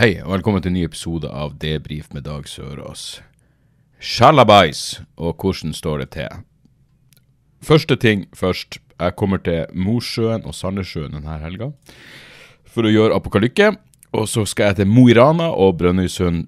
[0.00, 3.18] Hei, og velkommen til en ny episode av Debrif med Dag Sørås.
[4.00, 6.38] Sjalabais, og hvordan står det til?
[7.60, 8.78] Første ting først.
[8.96, 11.68] Jeg kommer til Mosjøen og Sandnessjøen denne helga
[12.64, 13.74] for å gjøre apokalykke.
[14.16, 16.46] Og så skal jeg til Mo i Rana og Brønnøysund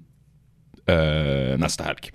[0.89, 2.09] øh, neste helg.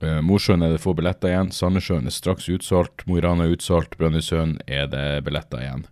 [0.00, 1.52] Eh, Mosjøen er det få billetter igjen.
[1.52, 3.04] Sandnessjøen er straks utsolgt.
[3.04, 3.98] Mo i Rana er utsolgt.
[4.00, 5.84] Brønnøysund er det billetter igjen.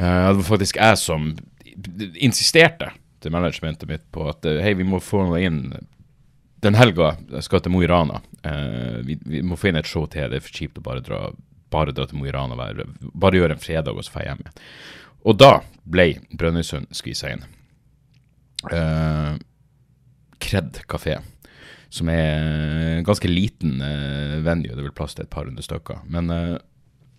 [0.00, 1.28] Eh, det var faktisk jeg som
[2.16, 2.88] insisterte
[3.22, 5.62] til managementet mitt på at eh, hei, vi må få noe inn
[6.64, 7.12] den helga.
[7.30, 8.18] Jeg skal til Mo i Rana.
[8.42, 10.26] Uh, vi, vi må få inn et show til.
[10.30, 11.20] Det er for kjipt å bare dra,
[11.70, 12.58] bare dra til Mo i Rana.
[12.58, 14.56] Bare, bare gjøre en fredag og så dra hjem igjen.
[15.28, 15.52] Og da
[15.86, 17.46] ble Brønnøysund skvisa inn.
[18.66, 19.38] Uh,
[20.42, 21.16] Kred kafé,
[21.94, 24.72] som er en ganske liten uh, venue.
[24.72, 26.02] Det er vel plass til et par hundre stykker.
[26.10, 26.58] Men eh,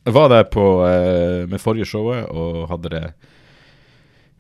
[0.08, 3.03] jeg var der på, eh, med forrige showet og hadde det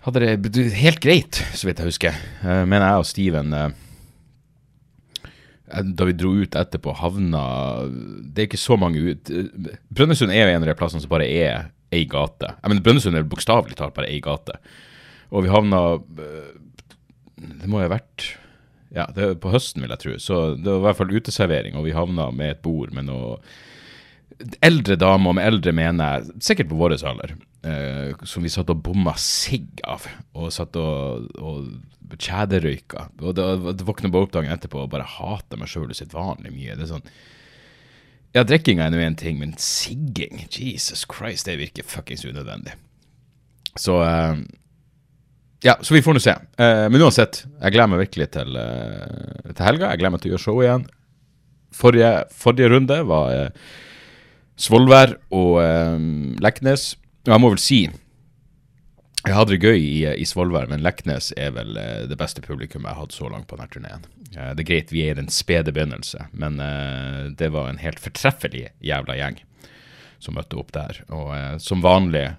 [0.05, 2.17] hadde det helt greit, så vidt jeg husker.
[2.43, 3.71] Eh, men jeg og Steven eh,
[5.25, 7.43] eh, Da vi dro ut etterpå, havna
[8.23, 9.31] Det er ikke så mange ut
[9.91, 12.51] Brønnøysund er jo en av de plassene som bare er ei gate.
[12.53, 14.59] Jeg mener, Brønnøysund er bokstavelig talt bare ei gate.
[15.33, 15.97] Og vi havna
[17.39, 18.35] Det må jo ha vært
[18.89, 20.13] ja, det på høsten, vil jeg tro.
[20.17, 23.35] Så det var i hvert fall uteservering, og vi havna med et bord med noe
[24.63, 27.35] eldre damer, og med eldre mener jeg sikkert på vår alder,
[27.67, 33.09] eh, som vi satt og bomma sigg av, og satt og, og kjederøyka.
[33.21, 36.77] Og det, våkner bare opp dagen etterpå og bare hata meg sjøl usedvanlig mye.
[36.77, 37.11] Det er sånn
[38.37, 42.75] Ja, drikkinga er nå én ting, men sigging, Jesus Christ, det virker fuckings unødvendig.
[43.79, 44.41] Så eh,
[45.65, 46.35] ja, så vi får nå se.
[46.61, 49.91] Eh, men uansett, jeg gleder meg virkelig til, eh, til helga.
[49.91, 50.85] Jeg gleder meg til å gjøre show igjen.
[51.75, 53.73] Forrige, forrige runde var eh,
[54.59, 55.97] Svolvær og eh,
[56.43, 56.93] Leknes.
[57.27, 57.81] Og jeg må vel si
[59.27, 62.85] jeg hadde det gøy i, i Svolvær, men Leknes er vel eh, det beste publikum
[62.85, 64.05] jeg har hatt så langt på denne turneen.
[64.31, 67.81] Eh, det er greit, vi er i den spede begynnelse, men eh, det var en
[67.83, 69.41] helt fortreffelig jævla gjeng
[70.23, 71.01] som møtte opp der.
[71.11, 72.29] Og eh, som vanlig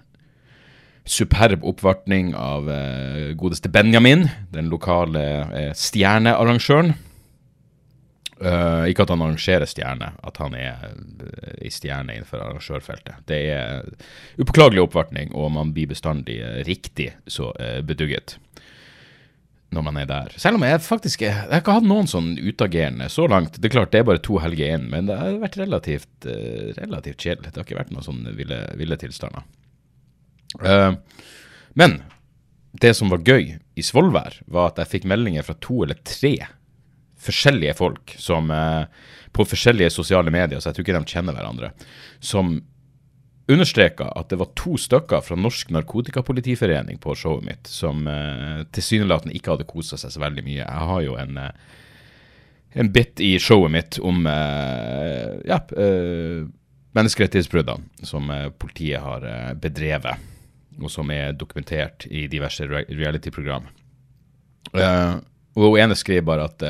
[1.05, 6.95] superb oppvartning av eh, godeste Benjamin, den lokale stjernearrangøren.
[8.41, 10.79] Eh, ikke at han arrangerer stjerne, at han er
[11.61, 13.19] i ei stjerne innenfor arrangørfeltet.
[13.29, 13.83] Det er
[14.41, 18.39] upåklagelig oppvartning, og man blir bestandig eh, riktig så uh, bedugget
[19.71, 20.33] når man er der.
[20.41, 23.59] Selv om jeg faktisk jeg har ikke hatt noen sånn utagerende så langt.
[23.61, 26.71] Det er klart det er bare to helger inn, men det har vært relativt, uh,
[26.79, 27.51] relativt kjedelig.
[27.51, 29.45] Det har ikke vært noen sånne ville, ville tilstander.
[30.65, 30.97] Uh,
[31.77, 31.99] men
[32.81, 36.33] det som var gøy i Svolvær, var at jeg fikk meldinger fra to eller tre
[37.21, 38.83] forskjellige folk som eh,
[39.31, 41.71] på forskjellige sosiale medier, så jeg tror ikke de kjenner hverandre,
[42.19, 42.57] som
[43.51, 49.35] understreka at det var to stykker fra Norsk Narkotikapolitiforening på showet mitt som eh, tilsynelatende
[49.37, 50.61] ikke hadde kosa seg så veldig mye.
[50.61, 51.77] Jeg har jo en eh,
[52.73, 55.57] en bit i showet mitt om eh, ja,
[56.95, 58.31] menneskerettighetsbruddene som
[58.63, 59.25] politiet har
[59.59, 60.21] bedrevet,
[60.79, 63.67] og som er dokumentert i diverse reality-program.
[64.71, 66.63] Og hun ene skrev bare at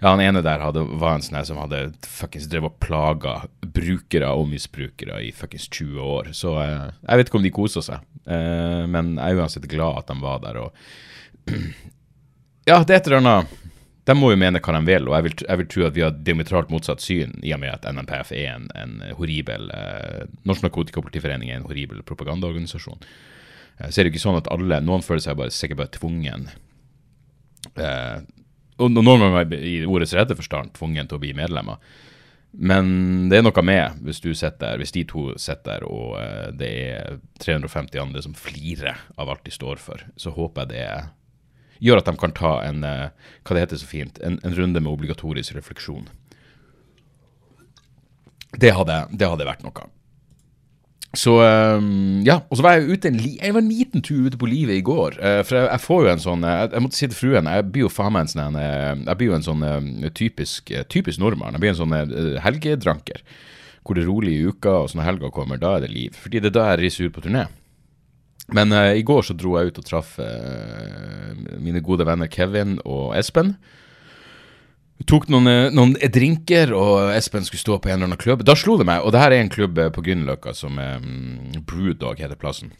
[0.00, 4.28] ja, han ene der hadde, var en sånn som hadde fuckings drevet og plaga brukere
[4.36, 6.32] og misbrukere i fuckings 20 år.
[6.36, 10.02] Så eh, jeg vet ikke om de koser seg, eh, men jeg er uansett glad
[10.02, 10.58] at de var der.
[10.66, 11.54] Og
[12.68, 13.54] ja, det er et eller annet
[14.06, 16.04] De må jo mene hva de vil, og jeg vil, jeg vil tro at vi
[16.04, 20.68] har diametralt motsatt syn, i og med at NNPF er en, en horribel eh, Norsk
[20.68, 23.00] Narkotikapolitiforening er en horribel propagandaorganisasjon.
[23.80, 25.96] Eh, så er det jo ikke sånn at alle Noen føler seg bare, sikkert bare
[25.96, 26.50] tvungen
[27.74, 28.20] eh,
[28.76, 31.80] og noen ganger i ordets rette forstand tvungen til å bli medlemmer.
[32.56, 36.48] Men det er noe med, hvis du sitter hvis de to sitter der, og eh,
[36.56, 40.86] det er 350 andre som flirer av alt de står for, så håper jeg det
[41.84, 43.10] gjør at de kan ta en, eh,
[43.44, 46.08] hva det heter så fint, en, en runde med obligatorisk refleksjon.
[48.56, 49.90] Det hadde, det hadde vært noe.
[51.14, 54.26] Så um, ja, og så var jeg ute en, li jeg var en liten tur
[54.26, 55.18] ute på livet i går.
[55.20, 57.66] Uh, for jeg, jeg får jo en sånn Jeg, jeg måtte si til fruen Jeg
[57.72, 61.22] blir jo faen meg en sånn uh, Jeg blir jo en sånn uh, typisk, typisk
[61.22, 61.56] nordmann.
[61.56, 61.94] Jeg blir en sånn
[62.44, 63.22] helgedranker.
[63.86, 66.16] Hvor det er rolig i uka, og så når helga kommer, da er det liv.
[66.18, 67.46] Fordi det er da jeg reiser ut på turné.
[68.56, 70.16] Men i går så dro jeg ut og traff
[71.62, 73.54] mine gode venner Kevin og Espen.
[74.96, 78.44] Vi tok noen, eh, noen drinker, og Espen skulle stå på en eller annen klubb.
[78.44, 81.52] Da slo det meg, og det her er en klubb eh, på Grünerløkka som um,
[81.68, 82.72] Brewdog heter plassen.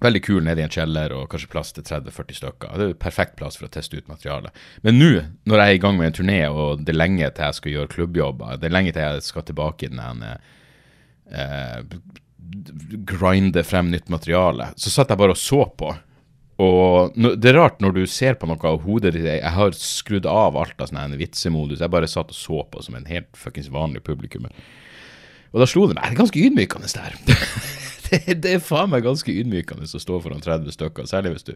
[0.00, 2.76] Veldig kul nede i en kjeller og kanskje plass til 30-40 stykker.
[2.76, 4.56] Det er perfekt plass for å teste ut materialet.
[4.84, 5.10] Men nå,
[5.48, 7.74] når jeg er i gang med en turné, og det er lenge til jeg skal
[7.74, 11.92] gjøre klubbjobber, det er lenge til jeg skal tilbake i den eh,
[13.12, 15.92] grinde frem nytt materiale, så satt jeg bare og så på.
[16.60, 20.26] Og det er rart når du ser på noe av hodet ditt Jeg har skrudd
[20.28, 21.80] av alt av sånn vitsemodus.
[21.80, 24.48] Jeg bare satt og så på som en helt fuckings vanlig publikum.
[25.50, 26.90] Og da slo det meg Det er ganske ydmykende
[28.10, 31.54] det, det, er faen meg ganske ydmykende å stå foran 30 stykker, særlig hvis du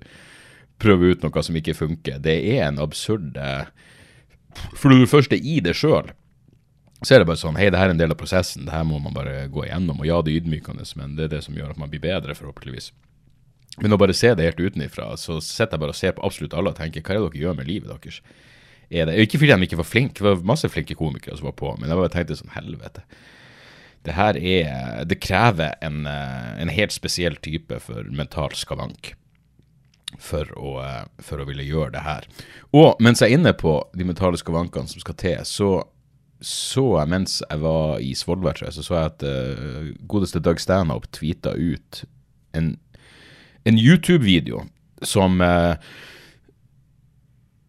[0.82, 2.20] prøver ut noe som ikke funker.
[2.22, 3.66] Det er en absurd eh,
[4.72, 6.12] For når du først er i det sjøl,
[7.04, 8.64] så er det bare sånn Hei, det her er en del av prosessen.
[8.66, 10.00] Det her må man bare gå igjennom.
[10.00, 12.38] Og ja, det er ydmykende, men det er det som gjør at man blir bedre,
[12.38, 12.92] forhåpentligvis.
[13.82, 16.54] Men å bare se det helt utenfra, så sitter jeg bare og ser på absolutt
[16.54, 18.20] alle og tenker hva er det dere gjør med livet deres?
[18.94, 21.56] Er det, ikke fordi de ikke var flinke, det var masse flinke komikere som var
[21.58, 23.02] på, men jeg bare tenkte sånn helvete.
[24.04, 29.14] Det her er Det krever en, eh, en helt spesiell type for mental skavank
[30.18, 32.26] for å, eh, for å ville gjøre det her.
[32.72, 35.88] Og mens jeg er inne på de mentale skavankene som skal til, så
[36.44, 41.08] så jeg mens jeg var i Svolvær, så så jeg at uh, godeste Doug Stanhope
[41.10, 42.04] tweeta ut
[42.52, 42.76] en
[43.64, 44.66] en YouTube-video
[45.02, 45.74] som uh,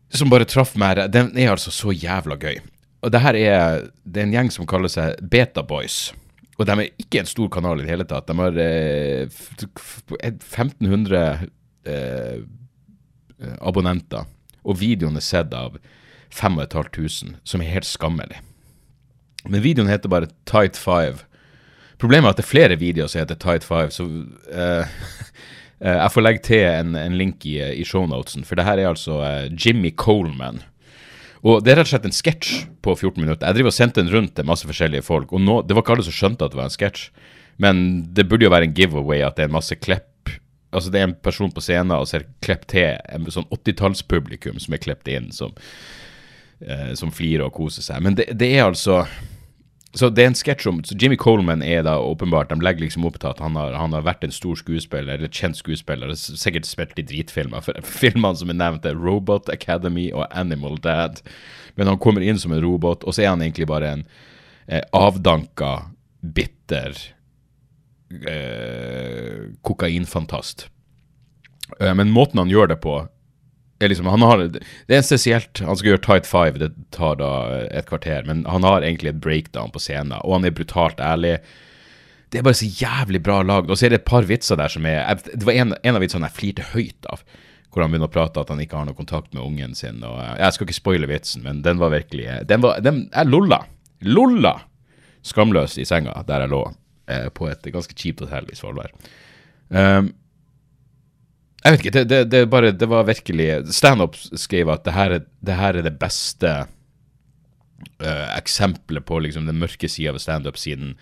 [0.10, 1.02] Som bare traff meg.
[1.12, 2.62] Den er altså så jævla gøy.
[3.04, 6.14] Og det her er, det er en gjeng som kaller seg Beta Boys.
[6.56, 8.30] Og de er ikke en stor kanal i det hele tatt.
[8.30, 9.28] De har eh,
[10.24, 11.50] 1500
[11.92, 12.40] eh,
[13.60, 14.24] abonnenter.
[14.64, 15.76] Og videoen er sett av
[16.32, 18.40] 5500, som er helt skammelig.
[19.44, 21.28] Men videoen heter bare Tight Five.
[22.00, 24.08] Problemet er at det er flere videoer som heter Tight Five, så
[24.48, 24.88] eh, Eh,
[25.86, 29.20] jeg får legge til en, en link i, i shownotesen, for det her er altså
[29.22, 30.64] uh, Jimmy Coleman.
[31.46, 33.46] Og Det er rett og slett en sketsj på 14 minutter.
[33.46, 35.34] Jeg driver og sendte den rundt til masse forskjellige folk.
[35.34, 37.04] og nå, Det var ikke alle som skjønte at det var en sketsj,
[37.62, 37.84] men
[38.18, 40.34] det burde jo være en giveaway at det er en masse klepp.
[40.74, 44.74] Altså Det er en person på scenen og ser klepp til en sånn 80-tallspublikum som
[44.74, 45.54] er klept inn, som,
[46.66, 48.02] uh, som flirer og koser seg.
[48.02, 49.04] Men det, det er altså
[49.96, 53.16] så det er en sketsj om Jimmy Coleman er da åpenbart De legger liksom opp
[53.22, 57.00] til at han har, han har vært en stor skuespiller, eller kjent skuespiller, sikkert spilt
[57.00, 57.64] i dritfilmer.
[57.64, 61.24] For filmene som er nevnt, er Robot Academy og Animal Dad.
[61.80, 64.06] Men han kommer inn som en robot, og så er han egentlig bare en
[64.68, 65.74] eh, avdanka,
[66.36, 66.96] bitter
[68.28, 70.68] eh, kokainfantast.
[71.80, 73.00] Eh, men måten han gjør det på,
[73.86, 75.62] er liksom, har, Det er spesielt.
[75.66, 77.32] Han skal gjøre Tight Five, det tar da
[77.70, 78.26] et kvarter.
[78.28, 81.38] Men han har egentlig et breakdown på scenen, og han er brutalt ærlig.
[82.34, 83.72] Det er bare så jævlig bra lagd.
[83.72, 86.04] Og så er det et par vitser der som er Det var en, en av
[86.04, 87.24] vitsene jeg flirte høyt av.
[87.72, 90.02] Hvor han begynner å prate at han ikke har noe kontakt med ungen sin.
[90.04, 93.66] Og, jeg skal ikke spoile vitsen, men den var virkelig den var, den, Jeg lolla.
[94.06, 94.58] Lolla!
[95.26, 96.62] Skamløs i senga der jeg lå,
[97.10, 98.92] eh, på et ganske kjipt hotell i Svolvær.
[99.74, 100.12] Um,
[101.66, 105.20] jeg vet ikke, det, det, det, bare, det var virkelig Standup skrev at det her,
[105.42, 106.52] det her er det beste
[108.06, 110.94] uh, eksempelet på liksom den mørke sida av standup siden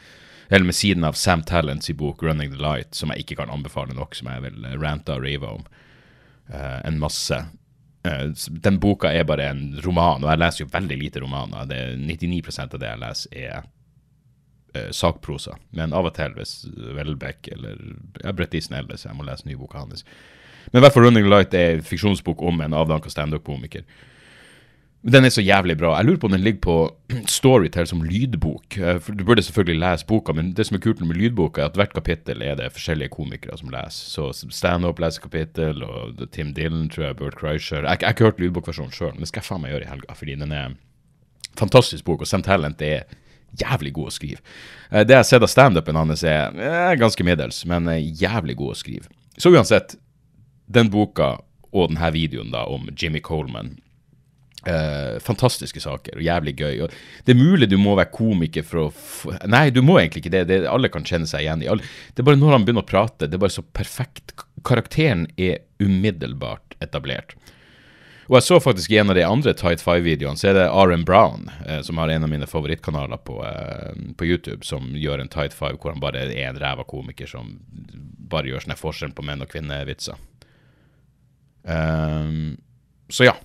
[0.47, 3.49] eller med siden av Sam Talents i bok 'Running the Light', som jeg ikke kan
[3.49, 5.63] anbefale nok, som jeg vil rante og rave om
[6.53, 7.39] uh, en masse.
[8.05, 11.65] Uh, den boka er bare en roman, og jeg leser jo veldig lite romaner.
[11.65, 15.57] Det er 99% av det jeg leser, er sakprosa.
[15.69, 16.67] Men av og til, hvis
[16.97, 17.79] Welbeck eller
[18.23, 20.05] ja, Brett Easton Ellis, jeg må lese ny boka hans,
[20.71, 23.83] men i hvert fall 'Running Light' er en fiksjonsbok om en avdanka standup-komiker.
[25.03, 25.97] Den er så jævlig bra.
[25.97, 26.75] Jeg lurer på om den ligger på
[27.27, 28.77] Storytel som lydbok.
[28.77, 31.75] Eh, Du burde selvfølgelig lese boka, men det som er kult med lydboka, er at
[31.75, 34.07] hvert kapittel er det forskjellige komikere som leser.
[34.07, 38.39] Så standup leser kapittel, og Tim Dylan, tror jeg, Bert Kreischer Jeg, har ikke hørt
[38.39, 40.69] lydbokversjonen sjøl, men det skal jeg faen meg gjøre i helga, fordi den er
[41.59, 43.03] fantastisk bok, og Sam Talent er
[43.59, 44.39] jævlig god å skrive.
[44.89, 48.71] Eh, det jeg har sett av standupen hans, er, er ganske middels, men jævlig god
[48.71, 49.11] å skrive.
[49.37, 49.97] Så uansett,
[50.73, 51.35] den boka
[51.73, 53.75] og denne videoen da om Jimmy Coleman
[54.67, 56.81] eh, fantastiske saker og jævlig gøy.
[56.85, 56.93] Og
[57.25, 60.45] det er mulig du må være komiker for å Nei, du må egentlig ikke det.
[60.51, 60.63] det.
[60.69, 61.85] Alle kan kjenne seg igjen i alle.
[62.13, 64.35] Det er bare når han begynner å prate, det er bare så perfekt.
[64.67, 67.35] Karakteren er umiddelbart etablert.
[68.29, 71.03] Og jeg så faktisk i en av de andre Tight Five-videoene, så er det Aren
[71.03, 75.31] Brown, eh, som har en av mine favorittkanaler på, eh, på, YouTube, som gjør en
[75.31, 77.57] Tight Five hvor han bare er en ræva komiker som
[78.31, 80.15] bare gjør sånne forskjell på menn og kvinner-vitser.
[81.63, 82.55] Um,
[83.09, 83.35] så ja.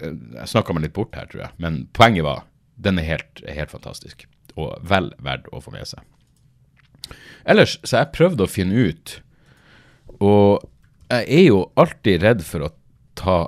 [0.00, 1.56] Jeg snakka meg litt bort her, tror jeg.
[1.62, 2.46] Men poenget var
[2.80, 4.24] den er helt, helt fantastisk.
[4.56, 6.04] Og vel verdt å få med seg.
[7.48, 9.16] Ellers så jeg prøvde å finne ut
[10.20, 10.60] Og
[11.10, 12.68] jeg er jo alltid redd for å
[13.18, 13.38] ta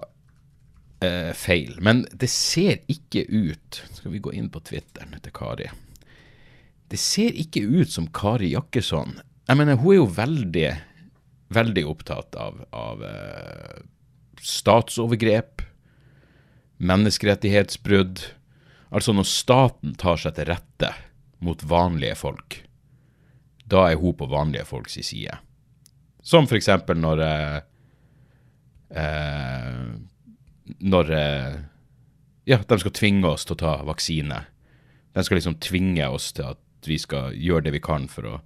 [1.05, 5.69] eh, feil, men det ser ikke ut Skal vi gå inn på Twitteren til Kari?
[6.91, 9.15] Det ser ikke ut som Kari Jakkesson.
[9.49, 10.67] Jeg mener, hun er jo veldig,
[11.55, 13.83] veldig opptatt av, av eh,
[14.43, 15.63] statsovergrep,
[16.83, 18.25] menneskerettighetsbrudd.
[18.93, 20.93] Altså når staten tar seg til rette
[21.43, 22.61] mot vanlige folk,
[23.65, 25.39] da er hun på vanlige folks side.
[26.23, 27.59] Som eksempel når eh,
[28.95, 29.87] eh,
[30.79, 31.55] Når eh,
[32.45, 34.39] ja, de skal tvinge oss til å ta vaksine.
[35.15, 38.39] De skal liksom tvinge oss til at vi skal gjøre det vi kan for å,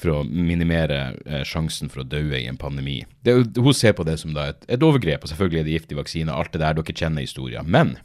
[0.00, 3.02] for å minimere eh, sjansen for å dø i en pandemi.
[3.26, 6.34] Det, hun ser på det som et, et overgrep, og selvfølgelig er det giftig vaksine,
[6.34, 7.68] alt det der, dere kjenner historien.
[7.70, 7.96] Men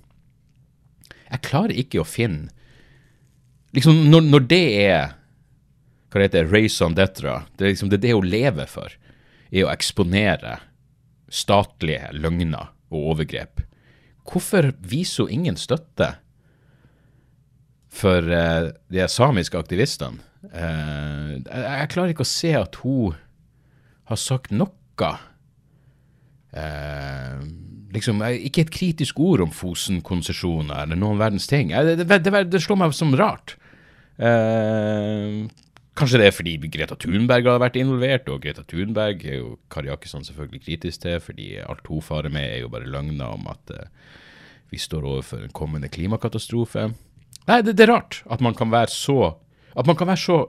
[1.30, 2.54] jeg klarer ikke å finne
[3.70, 5.12] Liksom, når, når det er
[6.10, 8.96] hva det heter, raison d'etre, det er liksom det, det hun lever for,
[9.54, 10.56] er å eksponere
[11.30, 13.62] statlige løgner og overgrep.
[14.30, 16.16] Hvorfor viser hun ingen støtte
[17.94, 20.26] for uh, de samiske aktivistene?
[20.40, 23.18] Uh, jeg, jeg, klarer ikke å se at hun
[24.10, 25.10] har sagt noe.
[26.50, 27.40] Uh,
[27.94, 31.72] liksom, ikke et kritisk ord om Fosen-konsesjoner eller noen verdens ting.
[31.72, 32.20] Det, det,
[32.52, 33.58] det, slår meg som rart.
[34.20, 35.46] Uh,
[36.00, 39.92] kanskje det er fordi Greta Thunberg har vært involvert, og Greta Thunberg er jo Kari
[39.92, 43.76] Jakkesson selvfølgelig kritisk til, fordi alt hun farer med, er jo bare løgner om at
[44.70, 46.90] vi står overfor en kommende klimakatastrofe.
[47.50, 49.20] Nei, det, det, er rart at man kan være så
[49.76, 50.40] at man kan være så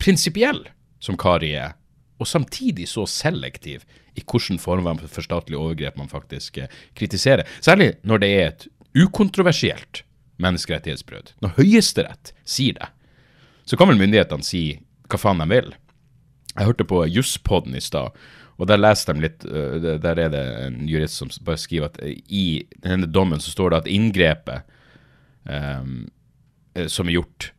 [0.00, 0.64] prinsipiell
[1.00, 1.74] som Kari er,
[2.20, 3.86] og samtidig så selektiv
[4.18, 7.46] i hvilken form for statlig overgrep man faktisk eh, kritiserer.
[7.60, 8.66] Særlig når det er et
[8.98, 10.02] ukontroversielt
[10.40, 11.34] menneskerettighetsbrudd.
[11.40, 12.90] Når Høyesterett sier det,
[13.64, 14.64] så kan vel myndighetene si
[15.10, 15.72] hva faen de vil.
[16.56, 18.16] Jeg hørte på Jusspodden i stad,
[18.60, 22.00] og der leste de litt uh, Der er det en jurist som bare skriver at
[22.04, 24.66] i denne dommen så står det at inngrepet
[25.48, 26.10] um,
[26.90, 27.50] som er gjort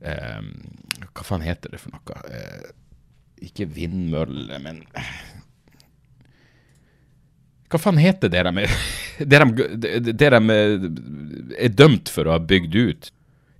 [0.00, 0.50] um,
[1.12, 2.20] Hva faen heter det for noe?
[2.30, 2.68] Eh,
[3.46, 4.82] ikke vindmølle, men
[7.72, 8.66] Hva faen heter det de,
[9.32, 10.58] det de, det de
[11.56, 13.10] er dømt for å ha bygd ut?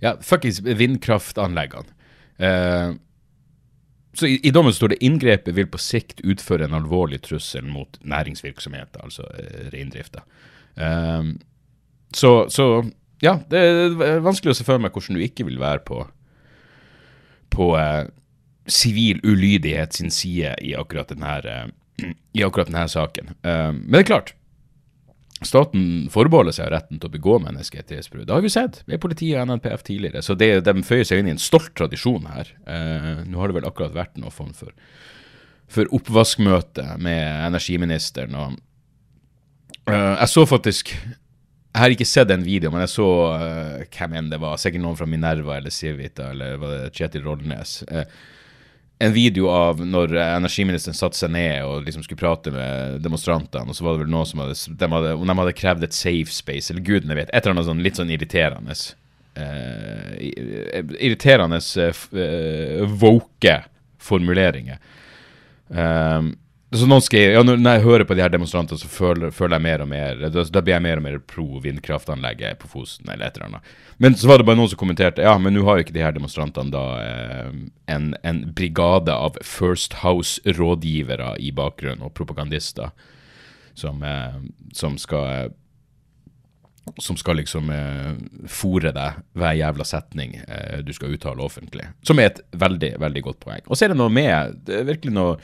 [0.03, 1.93] Ja, fuckings vindkraftanleggene.
[2.37, 2.93] Eh,
[4.17, 7.99] så i, i, dommen står det inngrepet vil på sikt utføre en alvorlig trussel mot
[8.01, 10.23] næringsvirksomhet, altså eh, reindrifta.
[10.77, 11.35] Uh,
[12.13, 12.65] så, så,
[13.21, 16.03] ja, det er vanskelig å se for meg hvordan du ikke vil være på
[17.53, 17.71] på
[18.67, 21.69] sivil ulydighet sin side i akkurat denne,
[22.37, 23.31] i akkurat denne saken.
[23.43, 24.33] men det er klart,
[25.45, 28.25] Staten forbeholder seg retten til å begå menneskerettighetsbrudd.
[28.25, 31.29] Det har vi sett ved politiet og NNPF tidligere, så det, de føyer seg inn
[31.29, 32.49] i en stolt tradisjon her.
[32.65, 34.73] Eh, nå har det vel akkurat vært noe form for,
[35.69, 38.33] for oppvaskmøte med energiministeren.
[38.33, 38.57] og
[39.93, 40.95] eh, Jeg så faktisk
[41.77, 43.07] Jeg har ikke sett den videoen, men jeg så
[43.37, 44.57] uh, hvem enn det var.
[44.57, 47.83] Sikkert noen fra Minerva eller Civita eller var det Kjetil Rollnes.
[47.91, 48.01] Uh,
[49.05, 53.77] en video av når energiministeren satte seg ned og liksom skulle prate med demonstrantene, og
[53.77, 56.71] så var det vel noen som hadde De hadde, de hadde krevd et safe space,
[56.73, 57.29] eller gudene vet.
[57.29, 58.79] Et eller annet sånn litt sånn irriterende.
[59.37, 60.17] Uh,
[60.97, 63.59] irriterende uh, woke
[64.01, 64.81] formuleringer.
[65.69, 66.33] Um,
[66.75, 69.55] så nå skal jeg, ja, Når jeg hører på de her demonstrantene, så føler, føler,
[69.55, 73.07] jeg mer og mer Da, da blir jeg mer og mer pro vindkraftanlegget på Fosen,
[73.07, 73.75] eller et eller annet.
[74.03, 76.03] Men så var det bare noen som kommenterte ja, men nå har jo ikke de
[76.03, 77.53] her demonstrantene da eh,
[77.93, 82.91] en, en, brigade av First House-rådgivere i bakgrunnen, og propagandister,
[83.77, 84.35] som, eh,
[84.75, 85.55] som skal
[87.03, 88.13] som skal liksom eh,
[88.47, 91.87] fòre deg hver jævla setning eh, du skal uttale offentlig.
[92.07, 93.65] Som er et veldig, veldig godt poeng.
[93.67, 95.35] Og så er det noe med Det er virkelig noe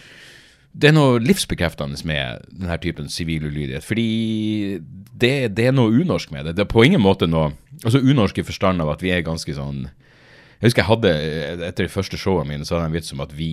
[0.73, 3.85] det er noe livsbekreftende med denne typen sivil ulydighet.
[3.85, 4.79] Fordi
[5.13, 6.55] det, det, er noe unorsk med det.
[6.57, 7.51] Det er på ingen måte noe
[7.83, 11.11] altså unorsk i forstand av at vi er ganske sånn Jeg husker jeg hadde,
[11.67, 13.51] etter de første showene mine, så hadde jeg en vits om at vi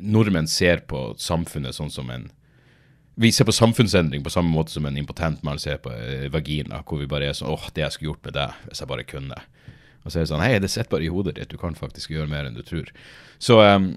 [0.00, 2.30] nordmenn ser på samfunnet sånn som en
[3.18, 6.84] vi ser på samfunnsendring på samme måte som en impotent mann ser på eh, vagina,
[6.86, 9.06] hvor vi bare er sånn åh, det jeg skulle gjort med deg, hvis jeg bare
[9.10, 9.38] kunne.
[10.04, 12.14] Og så er det sånn hei, det sitter bare i hodet ditt, du kan faktisk
[12.14, 12.92] gjøre mer enn du tror.
[13.42, 13.90] Så um,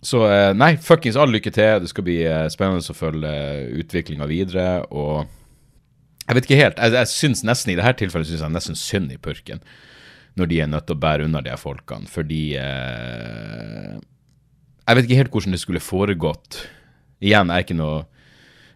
[0.00, 1.82] så eh, nei, fuckings all lykke til.
[1.82, 4.68] Det skal bli eh, spennende å følge eh, utviklinga videre.
[4.96, 5.26] Og
[6.24, 6.80] jeg vet ikke helt.
[6.80, 9.60] Jeg, jeg syns nesten i dette tilfellet synes jeg nesten synd i purken.
[10.40, 12.08] Når de er nødt til å bære unna de folkene.
[12.08, 13.98] Fordi eh,
[14.86, 16.62] Jeg vet ikke helt hvordan det skulle foregått.
[17.20, 18.06] Igjen, jeg er ikke noe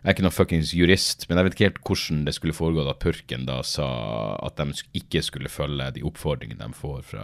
[0.04, 2.90] jeg er ikke noen fuckings jurist, men jeg vet ikke helt hvordan det skulle foregått
[2.92, 3.86] at purken da sa
[4.44, 7.22] at de ikke skulle følge de oppfordringene de får fra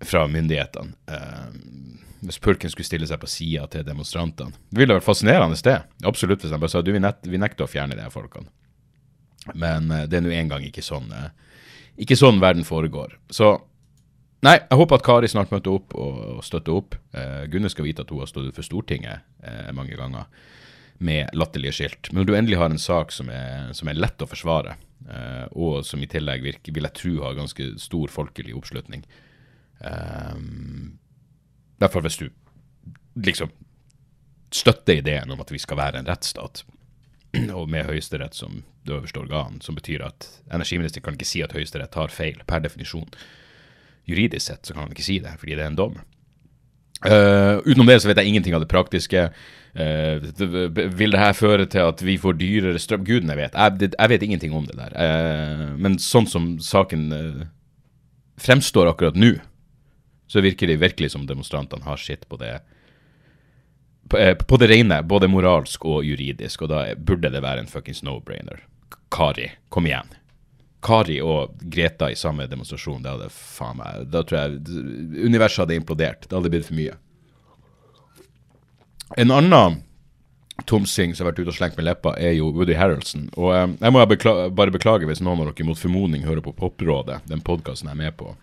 [0.00, 0.92] fra myndighetene.
[1.06, 4.52] Eh, hvis purken skulle stille seg på sida til demonstrantene.
[4.68, 5.86] Det ville vært fascinerende sted.
[6.04, 8.50] Absolutt, hvis de bare sa du, vi, nekt, vi nekter å fjerne de her folkene.
[9.54, 11.32] Men eh, det er nå engang ikke sånn eh,
[12.00, 13.16] ikke sånn verden foregår.
[13.32, 13.54] Så
[14.46, 16.94] nei, jeg håper at Kari snart møter opp og, støtter opp.
[17.12, 19.26] Uh, Gunne skal vite at hun har stått for Stortinget
[19.76, 20.30] mange ganger
[21.04, 22.08] med latterlige skilt.
[22.08, 24.78] Men når du endelig har en sak som er, som er lett å forsvare,
[25.60, 29.04] og som i tillegg virker, vil jeg tro har ganske stor folkelig oppslutning,
[29.80, 30.98] um,
[31.80, 32.28] derfor hvis du
[33.16, 33.50] liksom
[34.52, 36.64] støtter ideen om at vi skal være en rettsstat,
[37.58, 41.52] og med Høyesterett som det øverste organ, som betyr at energiministeren kan ikke si at
[41.54, 43.08] Høyesterett tar feil, per definisjon.
[44.08, 46.00] Juridisk sett så kan han ikke si det, fordi det er en dom.
[47.00, 49.28] Uh, utenom det så vet jeg ingenting av det praktiske.
[49.72, 50.20] Uh,
[50.98, 53.06] vil det her føre til at vi får dyrere strøm?
[53.06, 53.56] Gudene vet.
[53.56, 54.96] Jeg, jeg, vet ingenting om det der.
[54.96, 57.08] Uh, men sånn som saken
[58.40, 59.36] fremstår akkurat nå,
[60.30, 62.60] så virker det virkelig som demonstrantene har sitt på det
[64.10, 67.70] på, eh, på, det rene, både moralsk og juridisk, og da burde det være en
[67.70, 68.62] fuckings no-brainer.
[69.10, 70.10] Kari, kom igjen.
[70.86, 74.82] Kari og Greta i samme demonstrasjon, det hadde faen meg Da tror jeg
[75.26, 76.26] universet hadde implodert.
[76.26, 76.94] Det hadde blitt for mye.
[79.18, 79.80] En annen
[80.70, 83.28] tomsing som har vært ute og slengt med leppa, er jo Woody Harroldson.
[83.34, 87.18] Og eh, jeg må bare beklage hvis noen av dere mot formodning hører på Poprådet,
[87.26, 88.34] den podkasten jeg er med på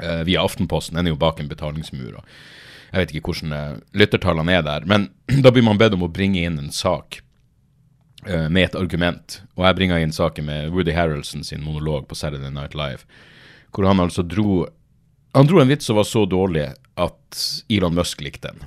[0.00, 0.96] via Aftenposten.
[0.96, 2.14] Den er jo bak en betalingsmur.
[2.16, 2.24] og
[2.92, 4.86] Jeg vet ikke hvordan uh, lyttertallene er der.
[4.88, 5.08] Men
[5.44, 7.22] da blir man bedt om å bringe inn en sak
[8.28, 9.40] uh, med et argument.
[9.56, 13.08] Og jeg bringer inn saken med Woody Harroldson sin monolog på Saturday Night Live,
[13.72, 14.66] hvor han altså dro
[15.32, 16.66] Han dro en vits som var så dårlig
[17.00, 18.66] at Elon Musk likte den.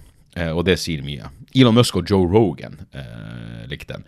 [0.50, 1.28] og det sier mye.
[1.54, 2.80] Elon Musk og Joe Rogan
[3.70, 4.08] likte den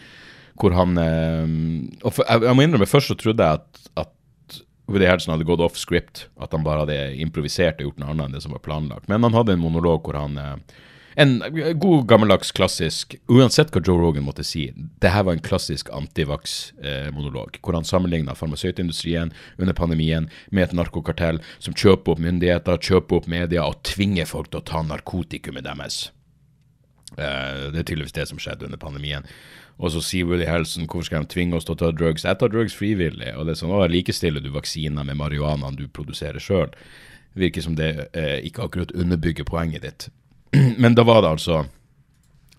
[0.57, 4.09] hvor han og for, jeg, jeg, må innrømme, Først så trodde jeg at, at
[4.87, 8.29] Woody Harrison hadde gått off script, at han bare hadde improvisert og gjort noe annet
[8.29, 9.09] enn det som var planlagt.
[9.11, 10.83] Men han hadde en monolog hvor han eh,
[11.17, 11.39] En
[11.81, 14.67] god, gammeldags, klassisk Uansett hva Joe Rogan måtte si,
[15.01, 17.57] det her var en klassisk antivax-monolog.
[17.57, 23.17] Eh, hvor han sammenligna farmasøytindustrien under pandemien med et narkokartell som kjøper opp myndigheter, kjøper
[23.17, 26.11] opp media og tvinger folk til å ta narkotikumet deres.
[27.17, 29.25] Eh, det er tydeligvis det som skjedde under pandemien.
[29.77, 32.25] Og så sier Willy Helsen hvorfor skal de tvinge oss til å ta drugs?
[32.25, 33.29] Jeg tar drugs frivillig.
[33.37, 36.73] Og det er sånn, å, likestiller du vaksiner med marihuanaen du produserer sjøl?
[37.37, 40.07] Virker som det eh, ikke akkurat underbygger poenget ditt.
[40.81, 41.65] Men da var det altså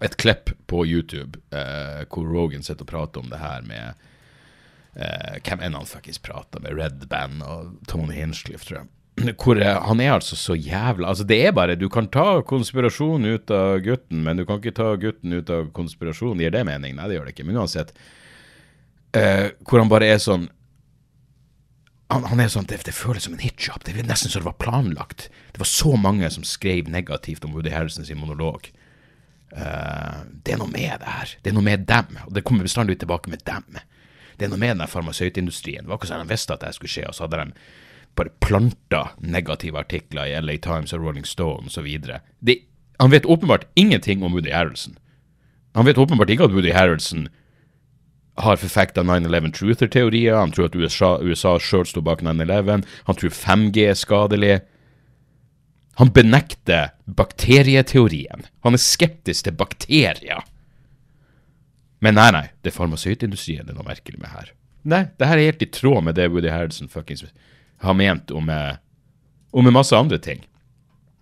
[0.05, 4.05] et klipp på YouTube eh, hvor Rogan sitter og prater om det her med
[4.95, 6.79] eh, Hvem enn han faktisk prater med?
[6.79, 8.93] Red Band og Tony Hinchcliffe, tror jeg
[9.41, 13.51] hvor han er altså så jævla Altså, det er bare Du kan ta konspirasjon ut
[13.51, 16.41] av gutten, men du kan ikke ta gutten ut av konspirasjon.
[16.43, 16.97] Gir det mening?
[16.97, 17.49] Nei, det gjør det ikke.
[17.49, 17.93] Men uansett.
[19.17, 20.51] Uh, hvor han bare er sånn
[22.13, 23.83] han, han er sånn, det, det, føles som en hijab.
[23.85, 25.29] Det er nesten så det var planlagt.
[25.53, 28.71] Det var så mange som skrev negativt om Woody Harrison sin monolog.
[29.53, 31.35] Uh, det er noe med det her.
[31.43, 32.17] Det er noe med dem.
[32.27, 33.81] Og det kommer bestandig tilbake med dem.
[34.39, 35.85] Det er noe med den farmasøytindustrien.
[35.85, 37.69] Det var akkurat som de visste at det skulle skje, og så hadde de
[38.19, 41.89] bare planta negative artikler i LA Times og Rolling Stone osv.
[42.99, 44.99] Han vet åpenbart ingenting om Woody Harrelson.
[45.75, 47.29] Han vet åpenbart ikke at Woody Harrelson
[48.39, 50.37] har forfekta 9-11 truther-teorier.
[50.39, 52.85] Han tror at USA, USA sjøl sto bak 9-11.
[53.07, 54.61] Han tror 5G er skadelig.
[55.99, 58.47] Han benekter bakterieteorien.
[58.67, 60.45] Han er skeptisk til bakterier.
[61.99, 64.53] Men nei, nei, det er farmasøytindustrien det er noe merkelig med her.
[64.89, 67.27] Nei, det her er helt i tråd med det Woody Harrelson fuckings
[67.81, 68.77] har ment om, eh,
[69.51, 70.47] om en masse andre ting.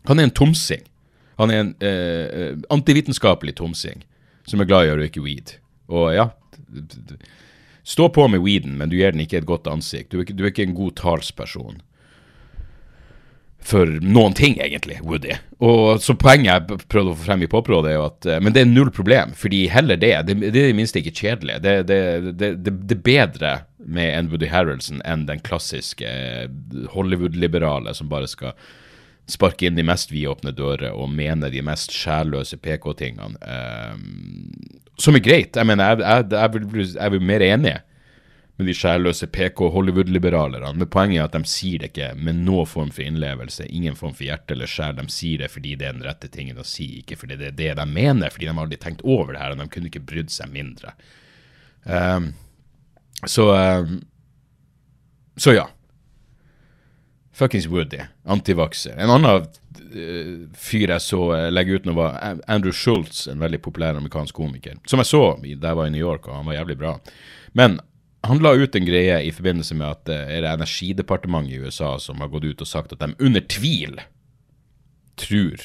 [0.05, 0.83] Han er en tomsing.
[1.37, 4.05] Han er en eh, eh, antivitenskapelig tomsing
[4.47, 5.59] som er glad i å røyke weed.
[5.93, 6.31] Og ja
[7.87, 10.11] Stå på med weeden, men du gir den ikke et godt ansikt.
[10.11, 11.77] Du er ikke, du er ikke en god talsperson
[13.67, 15.37] for noen ting, egentlig, Woody.
[15.63, 18.63] Og så Poenget jeg prøvde å få frem i poprådet, er jo at Men det
[18.63, 20.13] er null problem, fordi heller det.
[20.27, 21.61] Det, det er i det minste ikke kjedelig.
[21.63, 23.53] Det, er bedre
[23.87, 26.09] med en Woody Harroldson enn den klassiske
[26.93, 28.57] Hollywood-liberale som bare skal
[29.31, 33.39] sparke inn de mest vidåpne dører og mene de mest sjælløse PK-tingene.
[33.43, 35.59] Um, som er greit.
[35.59, 37.75] Jeg mener, jeg, jeg, jeg, mer enig
[38.57, 40.71] med de sjælløse PK-Hollywood-liberalerne.
[40.79, 44.15] Men poenget er at de sier det ikke med noen form for innlevelse, ingen form
[44.17, 44.97] for hjerte eller sjel.
[44.97, 47.61] De sier det fordi det er den rette tingen å si, ikke fordi det er
[47.61, 50.07] det de mener, fordi de har aldri tenkt over det her, og de kunne ikke
[50.09, 50.95] brydd seg mindre.
[51.85, 52.33] Um,
[53.25, 54.01] så um,
[55.37, 55.69] Så ja.
[57.33, 58.01] Fuckings Woody.
[58.25, 58.97] Antivakser.
[58.97, 63.61] En annen uh, fyr jeg så uh, legge ut nå, var Andrew Schultz, en veldig
[63.65, 64.79] populær amerikansk komiker.
[64.89, 66.95] Som jeg så da jeg var i New York, og han var jævlig bra.
[67.53, 67.81] Men
[68.27, 72.23] han la ut en greie i forbindelse med at det er energidepartementet i USA som
[72.25, 74.01] har gått ut og sagt at de under tvil
[75.21, 75.63] tror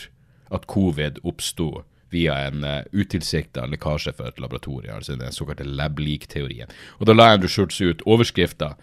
[0.51, 6.71] at covid oppsto via en uh, utilsikta lekkasje fra et laboratorium, altså den såkalte lab-leak-teorien.
[6.99, 8.73] Og da la Andrew Schultz ut overskrifta.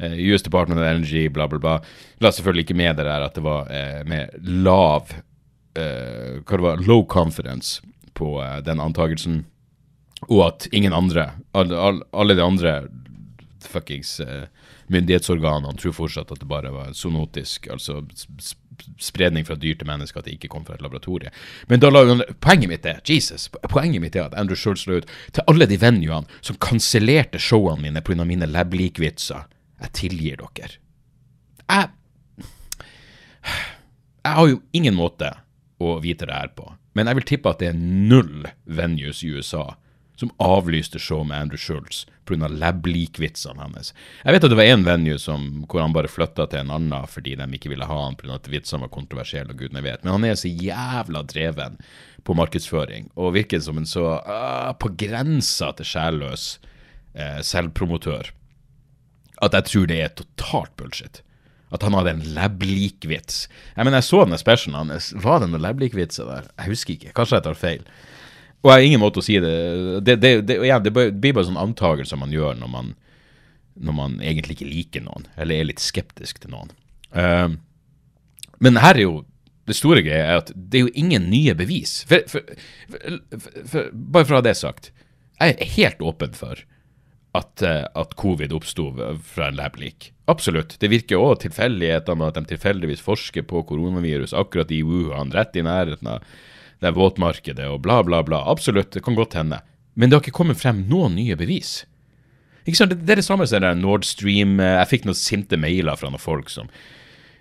[0.00, 1.76] Uh, US Department of Energy, bla, bla, bla.
[2.20, 6.64] La selvfølgelig ikke med det der at det var uh, med lav uh, Hva det
[6.66, 7.82] var, low confidence
[8.14, 8.34] på
[8.66, 9.44] den antakelsen.
[10.28, 12.72] Og at ingen andre, alle, alle de andre
[13.64, 14.18] fuckings
[14.90, 18.02] myndighetsorganene tror fortsatt at det bare var zoonotisk, altså
[19.00, 21.32] spredning fra dyr til mennesker, at det ikke kom fra et laboratorie.
[21.68, 22.04] Men da la
[22.42, 25.78] poenget mitt er Jesus, poenget mitt er at Andrew Schultz la ut til alle de
[25.80, 28.24] venuene som kansellerte showene mine pga.
[28.24, 29.46] mine lab-lik-vitser.
[29.80, 30.76] Jeg tilgir dere.
[31.68, 31.88] Jeg
[34.24, 35.30] Jeg har jo ingen måte
[35.80, 39.30] å vite det her på, men jeg vil tippe at det er null venues i
[39.32, 39.76] USA
[40.20, 42.48] som avlyste show med Andrew Schultz pga.
[42.48, 43.92] lab-lik-vitsene hans.
[44.24, 47.08] Jeg vet at det var én venue som, hvor han bare flytta til en annen
[47.10, 48.36] fordi de ikke ville ha han pga.
[48.36, 50.04] at vitsene var kontroversielle, og gudene vet.
[50.04, 51.80] Men han er så jævla dreven
[52.22, 56.50] på markedsføring og virker som en så uh, på grensa til sjælløs
[57.16, 58.34] uh, selvpromotør
[59.40, 61.22] at jeg tror det er totalt bullshit.
[61.70, 63.44] At han hadde en lab-lik-vits.
[63.76, 65.12] Jeg mener, jeg så den specialen hans.
[65.14, 66.48] Var det noen lab-lik-vitser der?
[66.58, 67.12] Jeg husker ikke.
[67.16, 67.84] Kanskje jeg tar feil.
[68.60, 69.54] Og jeg har ingen måte å si det
[70.04, 72.92] Det, det, det, igjen, det blir bare sånn antakelser man gjør når man,
[73.80, 76.72] når man egentlig ikke liker noen, eller er litt skeptisk til noen.
[77.16, 77.56] Uh,
[78.60, 79.20] men her er jo
[79.68, 82.00] det store greia er at det er jo ingen nye bevis.
[82.10, 82.42] For, for,
[83.70, 84.90] for, bare for å ha det sagt,
[85.40, 86.64] jeg er helt åpen for
[87.38, 88.90] at, uh, at covid oppsto
[89.22, 90.10] fra en lab-leak.
[90.30, 90.76] Absolutt.
[90.82, 95.64] Det virker òg tilfeldighetene, at de tilfeldigvis forsker på koronavirus akkurat i Wuhan, rett i
[95.66, 96.26] nærheten av
[96.80, 98.40] det er våtmarkedet og bla, bla, bla.
[98.50, 99.60] Absolutt, det kan godt hende.
[99.94, 101.82] Men det har ikke kommet frem noen nye bevis.
[102.64, 102.94] Ikke sant?
[102.94, 106.20] Det er det samme som Nord Stream eh, Jeg fikk noen sinte mailer fra noen
[106.20, 106.68] folk som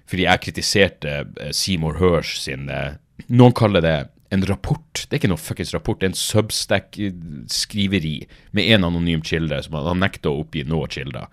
[0.09, 2.95] Fordi jeg kritiserte eh, Seymour Hersh sin eh,
[3.27, 3.97] Noen kaller det
[4.29, 4.93] en rapport.
[4.93, 8.13] Det er ikke noe fuckings rapport, det er en substack-skriveri
[8.53, 11.25] med en anonym kilde som han nekter å oppgi noen kilder.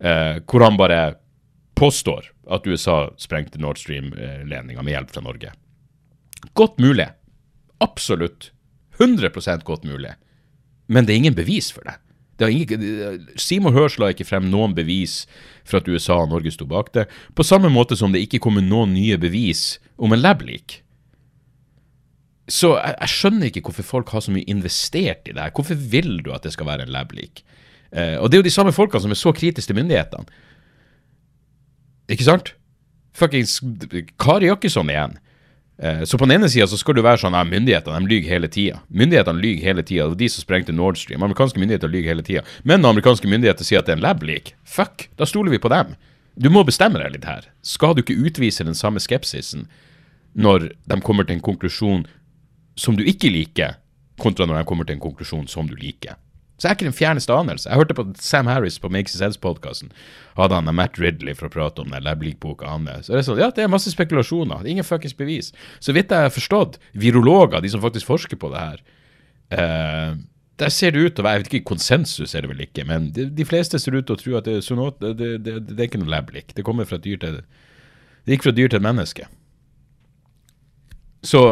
[0.00, 1.00] Hvor han bare
[1.76, 5.52] påstår at USA sprengte Nord Stream-ledninga med hjelp fra Norge.
[6.56, 7.10] Godt mulig
[7.82, 8.50] absolutt
[9.00, 10.14] 100% godt mulig.
[10.86, 11.96] Men det er ingen bevis for det.
[12.38, 15.22] det ingen, Seymour Hersh la ikke frem noen bevis
[15.64, 18.64] for at USA og Norge sto bak det, på samme måte som det ikke kommer
[18.64, 20.80] noen nye bevis om en lab-leak.
[22.50, 25.52] Så jeg, jeg, skjønner ikke hvorfor folk har så mye investert i det her.
[25.54, 27.44] Hvorfor vil du at det skal være en lab-leak?
[27.92, 30.40] Eh, og det er jo de samme folkene som er så kritiske til myndighetene.
[32.12, 32.54] Ikke sant?
[33.16, 33.60] Fuckings
[34.20, 35.18] Kari Jakkesson igjen.
[35.78, 38.82] Eh, så på den ene sida skal du være sånn at myndighetene lyver hele tida.
[38.92, 40.04] Myndighetene lyver hele tida.
[40.04, 41.22] Det var de som sprengte Nord Stream.
[41.24, 42.44] Amerikanske myndigheter lyver hele tida.
[42.62, 45.72] Men når amerikanske myndigheter sier at det er en lab-leak, fuck, da stoler vi på
[45.72, 45.94] dem.
[46.36, 47.48] Du må bestemme deg litt her.
[47.64, 49.66] Skal du ikke utvise den samme skepsisen
[50.32, 52.06] når de kommer til en konklusjon
[52.78, 53.76] som du ikke liker,
[54.20, 56.16] kontra når de kommer til en konklusjon som du liker?
[56.62, 57.66] Så jeg er ikke den fjerneste anelse.
[57.66, 59.88] Jeg hørte på Sam Harris på Makes Sense-podkasten.
[60.38, 63.08] Hadde han Matt Ridley for å prate om den Lablik-boka hans.
[63.08, 64.60] Så det er sånn, ja, det er masse spekulasjoner.
[64.62, 65.48] Det er ingen fuckings bevis.
[65.82, 68.78] Så vidt jeg har forstått, virologer, de som faktisk forsker på det her
[69.58, 70.12] eh,
[70.62, 72.84] Der ser det ut til å være Jeg vet ikke, konsensus er det vel ikke,
[72.86, 75.78] men de, de fleste ser ut til å tro at det, sånn, det, det, det,
[75.80, 76.54] er ikke noe Lablik.
[76.54, 79.26] Det kommer fra et dyr til Det gikk fra dyr til et menneske.
[81.26, 81.42] Så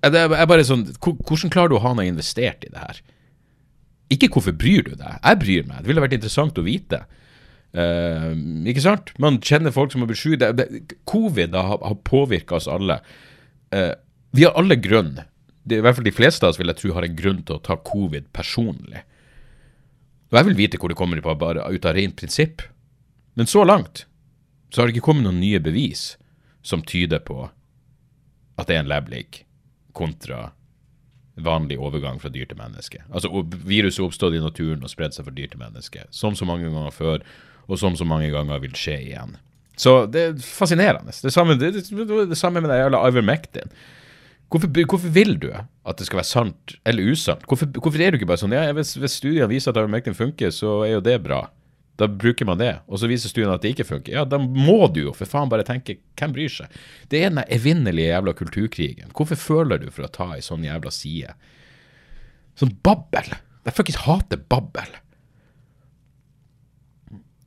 [0.00, 3.04] det er bare sånn Hvordan klarer du å ha noe investert i det her?
[4.12, 5.18] Ikke hvorfor bryr du deg?
[5.18, 5.82] Jeg bryr meg.
[5.82, 7.02] Det ville vært interessant å vite.
[7.76, 8.32] Uh,
[8.70, 9.10] ikke sant?
[9.22, 10.68] Man kjenner folk som har blitt sjuke.
[11.10, 13.00] Covid har, har påvirka oss alle.
[13.74, 13.92] Uh,
[14.36, 15.16] vi har alle grunn,
[15.66, 17.58] det, i hvert fall de fleste av oss vil jeg tro har en grunn til
[17.58, 19.02] å ta covid personlig.
[20.30, 22.62] Og jeg vil vite hvor det kommer på, bare ut av rent prinsipp.
[23.38, 24.04] Men så langt
[24.70, 26.14] så har det ikke kommet noen nye bevis
[26.66, 27.46] som tyder på
[28.56, 29.42] at det er en lab leak
[29.96, 30.50] kontra
[31.36, 33.02] vanlig overgang fra dyr til menneske.
[33.12, 33.30] Altså
[33.68, 36.06] Viruset oppstod i naturen og spredde seg fra dyr til menneske.
[36.14, 37.26] Som så mange ganger før,
[37.66, 39.36] og som så mange ganger vil skje igjen.
[39.76, 41.12] Så det er fascinerende.
[41.12, 43.72] Det samme, det, det, det samme med den jævla Ivermectin.
[44.48, 47.42] Hvorfor, hvorfor, vil du at det skal være sant eller usant?
[47.50, 50.54] Hvorfor, hvorfor er du ikke bare sånn ja, hvis, hvis studiene viser at Ivermectin funker,
[50.54, 51.42] så er jo det bra.
[51.96, 52.74] Da bruker man det.
[52.92, 54.12] Og så viser studien at det ikke funker.
[54.18, 56.74] Ja, da må du jo for faen bare tenke hvem bryr seg?
[57.12, 59.14] Det er den evinnelige jævla kulturkrigen.
[59.16, 61.32] Hvorfor føler du for å ta ei sånn jævla side?
[62.60, 63.32] Sånn babbel.
[63.66, 64.92] Jeg fuckings hater babbel.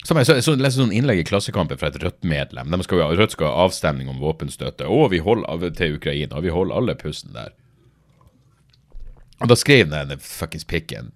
[0.08, 2.74] Som jeg, så, så leste sånn innlegg i Klassekampen fra et Rødt-medlem.
[2.74, 4.88] Rødt skal ha avstemning om våpenstøtte.
[4.90, 6.42] Å, vi holder av til Ukraina.
[6.42, 7.54] Vi holder alle pusten der.
[9.40, 11.14] Og da skrev den fuckings pikken,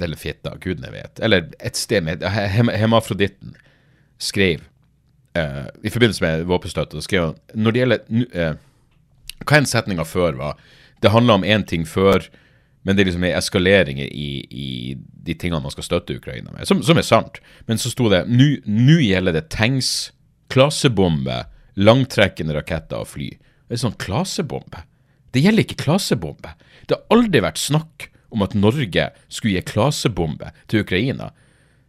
[0.00, 3.54] eller fitta, gudene vet, eller et sted med hem, Hemafroditten
[4.20, 4.62] skrev
[5.38, 8.56] uh, i forbindelse med våpenstøtte, skrev han når det gjelder uh,
[9.44, 10.58] Hva enn setninga før var,
[11.02, 12.26] det handla om én ting før,
[12.84, 16.68] men det er liksom en eskalering i, i de tingene man skal støtte Ukraina med,
[16.68, 17.40] som, som er sant.
[17.68, 20.12] Men så sto det nå gjelder det tanks,
[20.52, 21.42] klasebombe,
[21.80, 23.30] langtrekkende raketter og fly.
[23.68, 24.84] Det er sånn klasebombe.
[25.34, 26.52] Det gjelder ikke klasebombe.
[26.86, 31.30] Det har aldri vært snakk om at Norge skulle gi klasebombe til Ukraina.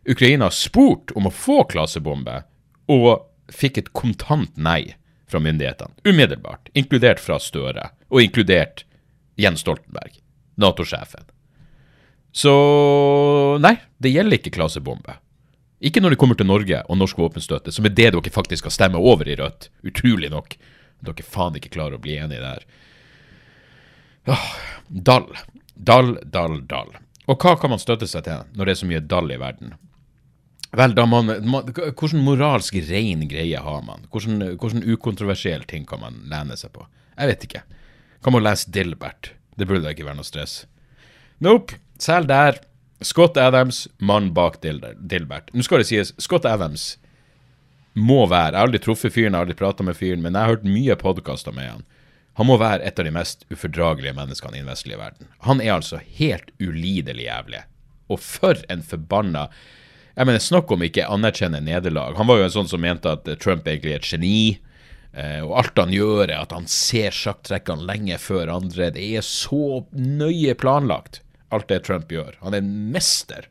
[0.06, 2.44] Ukraina har spurt om å få klasebombe,
[2.92, 4.96] og fikk et kontant nei
[5.30, 5.96] fra myndighetene.
[6.06, 6.70] Umiddelbart.
[6.78, 8.86] Inkludert fra Støre, og inkludert
[9.42, 10.20] Jens Stoltenberg,
[10.62, 11.26] Nato-sjefen.
[12.36, 12.54] Så
[13.64, 15.18] nei, det gjelder ikke klasebombe.
[15.86, 18.74] Ikke når det kommer til Norge og norsk våpenstøtte, som er det dere faktisk skal
[18.76, 19.70] stemme over i Rødt.
[19.88, 20.56] Utrolig nok.
[21.06, 22.66] Dere faen ikke klarer å bli enige der.
[24.26, 24.52] Åh,
[24.88, 25.30] dall.
[25.76, 26.94] Dall, dall, dall.
[27.26, 29.74] Og hva kan man støtte seg til når det er så mye dall i verden?
[30.76, 34.08] Vel, da man, man Hvordan moralsk ren greie har man?
[34.12, 36.86] Hvordan, hvordan ukontroversiell ting kan man lene seg på?
[37.16, 37.64] Jeg vet ikke.
[38.26, 39.32] Kan man lese Dilbert?
[39.56, 40.66] Det burde da ikke være noe stress.
[41.44, 41.80] Nope.
[42.02, 42.60] Selv der.
[43.06, 45.52] Scott Adams, mann bak Dilbert.
[45.54, 46.96] Nå skal det sies, Scott Adams
[47.96, 50.42] må være Jeg har aldri truffet fyren, jeg har aldri prata med fyren, men jeg
[50.42, 51.86] har hørt mye podkaster med han.
[52.36, 55.30] Han må være et av de mest ufordragelige menneskene i den vestlige verden.
[55.48, 57.64] Han er altså helt ulidelig jævlig.
[58.12, 59.50] Og for en forbanna
[60.16, 62.14] Jeg mener, snakk om ikke anerkjenne nederlag.
[62.16, 64.38] Han var jo en sånn som mente at Trump egentlig er et geni.
[65.12, 68.94] Eh, og alt han gjør, er at han ser sjakktrekkene lenge før andre.
[68.96, 71.20] Det er så nøye planlagt,
[71.52, 72.36] alt det Trump gjør.
[72.46, 73.50] Han er en mester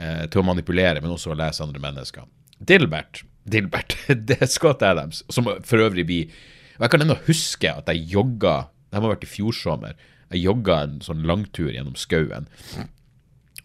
[0.00, 2.24] eh, til å manipulere, men også å lese andre mennesker.
[2.56, 6.38] Dilbert, Dilbert, det er Scott Adams, som for øvrig blir
[6.78, 9.98] Og jeg kan ennå huske at jeg jogga Det må ha vært i fjor sommer.
[10.32, 12.48] Jeg jogga en sånn langtur gjennom skauen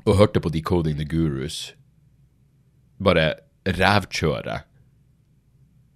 [0.04, 1.74] og hørte på Decoding the Gurus
[3.04, 4.58] bare rævkjøre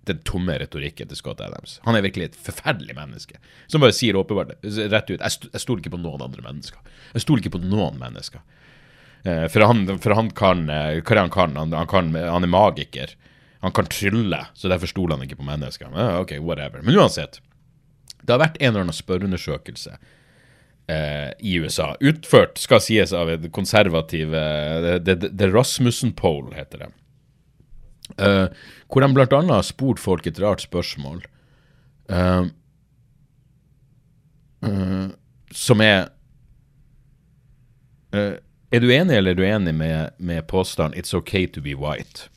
[0.07, 1.77] den tomme retorikken til Scott Adams.
[1.83, 5.83] Han er virkelig et forferdelig menneske, som bare sier åpenbart rett ut jeg, st stoler
[5.83, 6.79] ikke på noen andre mennesker.
[7.11, 8.43] Jeg stoler ikke på noen mennesker.
[9.27, 11.57] Eh, for, han, for han kan eh, Hva er han kan?
[11.59, 12.13] Han, han kan?
[12.15, 13.17] han er magiker.
[13.59, 15.89] Han kan trylle, så derfor stoler han ikke på mennesker.
[15.93, 16.81] Men, ok, whatever.
[16.85, 17.39] Men uansett.
[18.21, 19.95] Det har vært en eller annen spørreundersøkelse
[20.91, 21.93] eh, i USA.
[21.99, 26.91] Utført, skal sies, av et konservativ eh, det, det Rasmussen Poll, heter det.
[28.17, 28.45] Eh,
[28.87, 31.25] hvor de annet har spurt folk et rart spørsmål.
[32.09, 32.45] eh,
[34.63, 35.07] eh,
[35.51, 36.09] som er
[38.71, 42.29] Er du enig eller er du enig med, med påstanden 'It's okay to be white'?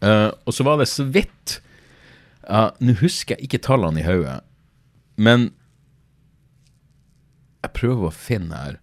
[0.00, 1.60] Eh, og så var det så vidt
[2.42, 4.40] ja, Nå husker jeg ikke tallene i hodet,
[5.20, 5.50] men
[7.62, 8.78] jeg prøver å finne her.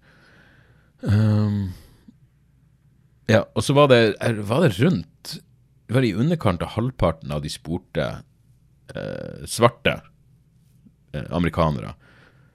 [1.03, 1.73] Um,
[3.27, 4.15] ja, og så var det,
[4.47, 5.33] var det rundt
[5.87, 9.93] Det var i underkant av halvparten av de spurte uh, svarte
[11.13, 11.93] eh, amerikanere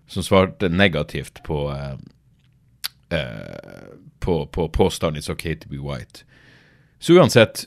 [0.08, 1.62] som svarte negativt på
[4.20, 6.24] på, på påstanden 'It's okay to be white'.
[6.98, 7.66] Så uansett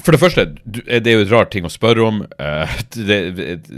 [0.00, 2.20] For det første, det er jo et rart ting å spørre om.
[2.38, 2.76] eh,
[3.08, 3.70] det er et,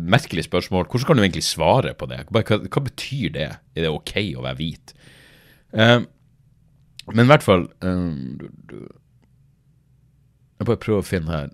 [0.00, 0.88] merkelig spørsmål.
[0.88, 2.24] Hvordan kan du egentlig svare på det?
[2.30, 3.50] Hva, hva, betyr det?
[3.76, 4.94] Er det ok å være hvit?
[5.72, 6.00] Eh,
[7.08, 8.08] men i hvert fall eh,
[10.58, 11.48] Jeg bare prøver å finne her.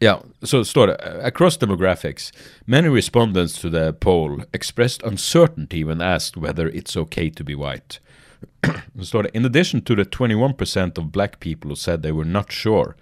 [0.00, 2.32] Ja, så står det Across demographics,
[2.66, 8.00] many respondents to the poll expressed uncertainty when asked whether it's okay to be white.
[8.98, 12.28] Så står det In addition to the 21% of black people who said they were
[12.28, 12.94] not sure,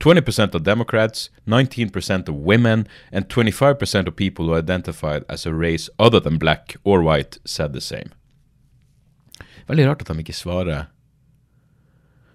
[0.00, 5.88] 20% of Democrats, 19% of women, and 25% of people who identified as a race
[5.98, 8.10] other than black or white said the same.
[9.66, 10.86] Veldig rart at de ikke svarer.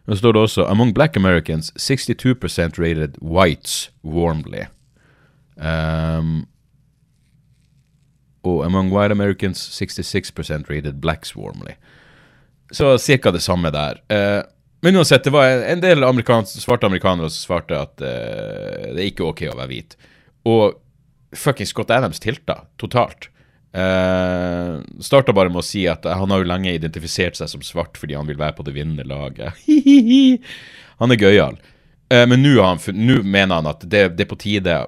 [0.06, 4.66] Nå står det også Among black Americans, 62% rated whites warmly.
[5.58, 6.48] Um,
[8.44, 11.76] among white Americans, 66% rated blacks warmly.
[12.72, 14.02] Så cirka det samme der.
[14.10, 14.44] Eh,
[14.82, 19.10] men uansett, det var en del amerikans, svarte amerikanere som svarte at uh, det er
[19.12, 19.98] ikke ok å være hvit.
[20.50, 20.80] Og
[21.38, 23.30] fucking Scott Adams tilta totalt.
[23.72, 27.96] Uh, Starta bare med å si at han har jo lenge identifisert seg som svart
[27.96, 29.62] fordi han vil være på det vinnende laget.
[31.02, 31.62] han er gøyal.
[32.12, 34.82] Uh, men nå mener han at det, det er på tide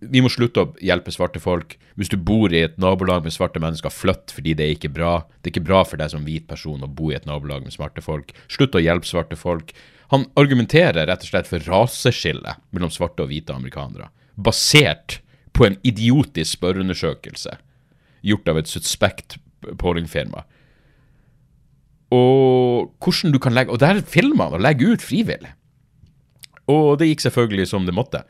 [0.00, 1.74] Vi må slutte å hjelpe svarte folk.
[2.00, 5.12] Hvis du bor i et nabolag med svarte mennesker, flytt fordi det er ikke bra.
[5.40, 7.74] Det er ikke bra for deg som hvit person å bo i et nabolag med
[7.74, 8.32] svarte folk.
[8.48, 9.74] Slutt å hjelpe svarte folk.
[10.14, 15.20] Han argumenterer rett og slett for raseskille mellom svarte og hvite amerikanere, basert
[15.52, 17.58] på en idiotisk spørreundersøkelse.
[18.22, 19.38] gjort av et suspekt
[19.80, 20.44] pollingfirma.
[22.12, 25.52] Og hvordan du kan legge Og der filmer han og legger ut frivillig.
[26.66, 28.24] Og det gikk selvfølgelig som det måtte.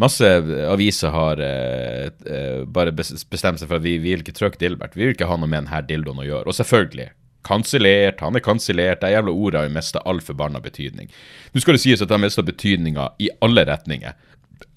[0.00, 0.26] Masse
[0.70, 4.96] aviser har eh, eh, bare bestemt seg for at vi, vi vil ikke trykke Dilbert.
[4.96, 6.48] Vi vil ikke ha noe med denne dildoen å gjøre.
[6.48, 7.10] Og selvfølgelig,
[7.46, 9.02] kansellert, han er kansellert.
[9.02, 11.10] Det jævla ordet har jo mista all forbanna betydning.
[11.52, 14.16] Nå skal det sies at det har mista betydninga i alle retninger.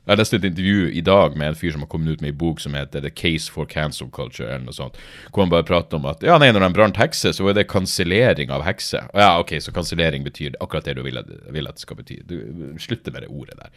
[0.04, 2.40] Jeg leste et intervju i dag med en fyr som har kommet ut med en
[2.42, 4.98] bok som heter The Case for Cancel Culture, eller noe sånt,
[5.32, 7.70] hvor han bare prater om at ja, nei, når de brant hekser, så var det
[7.72, 9.08] kansellering av hekser.
[9.16, 12.20] Ja, ok, så kansellering betyr akkurat det du vil at det skal bety.
[12.28, 12.36] Du
[12.84, 13.72] slutter med det ordet der.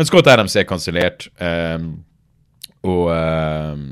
[0.00, 1.88] Men Scott Adams er kansellert, Um,
[2.88, 3.82] og ehm,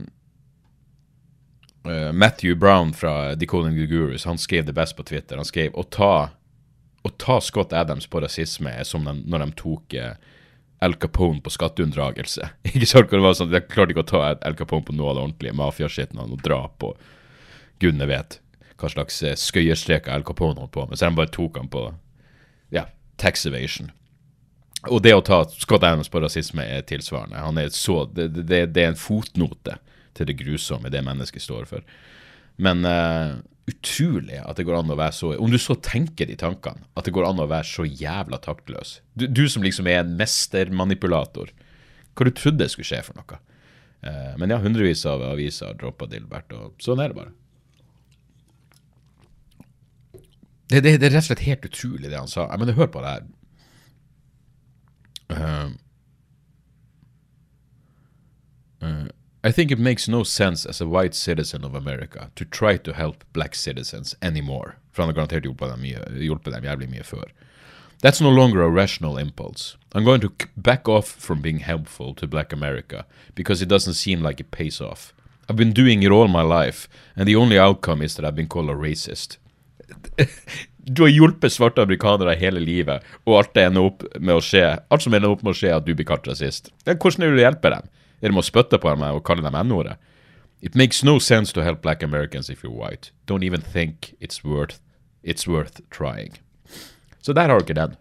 [1.85, 5.37] uh, Matthew Brown fra Decoding the Gurus, han skrev det best på Twitter.
[5.37, 6.31] Han skrev å ta,
[7.05, 10.16] å ta Scott Adams på rasisme er som de, når de tok eh,
[10.81, 12.49] Al Capone på skatteunndragelse.
[12.73, 13.12] Ikke sant?
[13.12, 15.27] hvor det var sånn, De klarte ikke å ta Al Capone på noe av det
[15.27, 16.97] ordentlige mafiaskitten og drap og
[17.85, 18.40] gudene vet
[18.81, 20.97] hva slags eh, skøyerstreker Al Capone holdt på med.
[20.97, 21.85] Så de bare tok han på
[22.73, 22.88] ja,
[23.21, 23.92] tax evasion.
[24.87, 27.41] Og det å ta Scott Adams på rasisme er tilsvarende.
[27.43, 29.79] Er så, det, det, det er en fotnote
[30.14, 31.87] til det grusomme det mennesket står for.
[32.62, 33.38] Men uh,
[33.71, 37.07] utrolig at det går an å være så Om du så tenker de tankene, at
[37.07, 38.99] det går an å være så jævla taktløs.
[39.19, 41.53] Du, du som liksom er en mestermanipulator.
[42.14, 43.43] Hva du trodde skulle skje for noe?
[44.07, 47.35] Uh, men ja, hundrevis av aviser har droppa Dilbert, og sånn er det bare.
[50.69, 52.45] Det, det, det er rett og slett helt utrolig, det han sa.
[52.47, 53.29] Jeg mener, hør på det her.
[55.31, 55.79] Um,
[58.81, 59.09] uh,
[59.45, 62.93] I think it makes no sense as a white citizen of America to try to
[62.93, 64.77] help black citizens anymore.
[64.97, 65.14] Dem,
[67.05, 67.25] før.
[68.01, 69.77] That's no longer a rational impulse.
[69.93, 74.23] I'm going to back off from being helpful to black America because it doesn't seem
[74.23, 75.12] like it pays off.
[75.49, 78.49] I've been doing it all my life, and the only outcome is that I've been
[78.49, 79.38] called a racist.
[80.87, 84.62] Du har hjulpet svarte amerikanere hele livet, og alt det ender opp med å skje
[84.88, 86.71] Alt som ender opp med å skje, er at du blir kalt rasist.
[86.87, 87.88] Hvordan det du hjelper dem?
[88.23, 89.99] Er det med å spytte på dem og kalle dem N-ordet?
[90.61, 93.12] It makes no sense to help black Americans if you're white.
[93.27, 94.81] Don't even think it's worth,
[95.23, 96.38] it's worth trying.
[97.23, 97.95] Så der har du ikke den.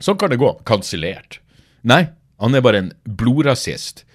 [0.00, 0.54] Sånn kan det gå.
[0.64, 1.40] Kansellert.
[1.82, 2.06] Nei,
[2.40, 4.06] han er bare en blodrasist.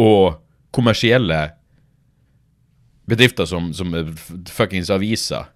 [0.00, 0.40] Og
[0.74, 1.52] kommersielle
[3.06, 3.94] bedrifter som, som
[4.50, 5.46] fuckings aviser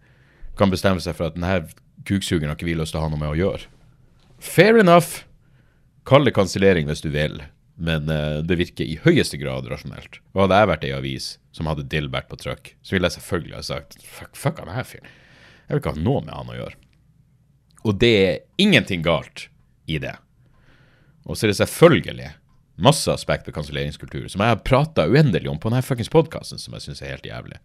[0.58, 1.66] kan bestemme seg for at denne
[2.06, 3.68] kuksugeren har ikke vi lyst til å ha noe med å gjøre.
[4.42, 5.24] Fair enough.
[6.06, 7.40] Kall det kansellering hvis du vil,
[7.76, 10.20] men eh, det virker i høyeste grad rasjonelt.
[10.34, 13.56] Og hadde jeg vært ei avis som hadde Dilbert på trykk, så ville jeg selvfølgelig
[13.56, 15.10] ha sagt fuck, fuck han her fyren.
[15.66, 16.78] Jeg vil ikke ha noe med han å gjøre.
[17.86, 19.48] Og det er ingenting galt
[19.90, 20.14] i det.
[21.26, 22.32] Og så er det selvfølgelig
[22.86, 26.76] masse aspekt ved kanselleringskultur som jeg har prata uendelig om på denne fuckings podkasten, som
[26.76, 27.58] jeg syns er helt jævlig.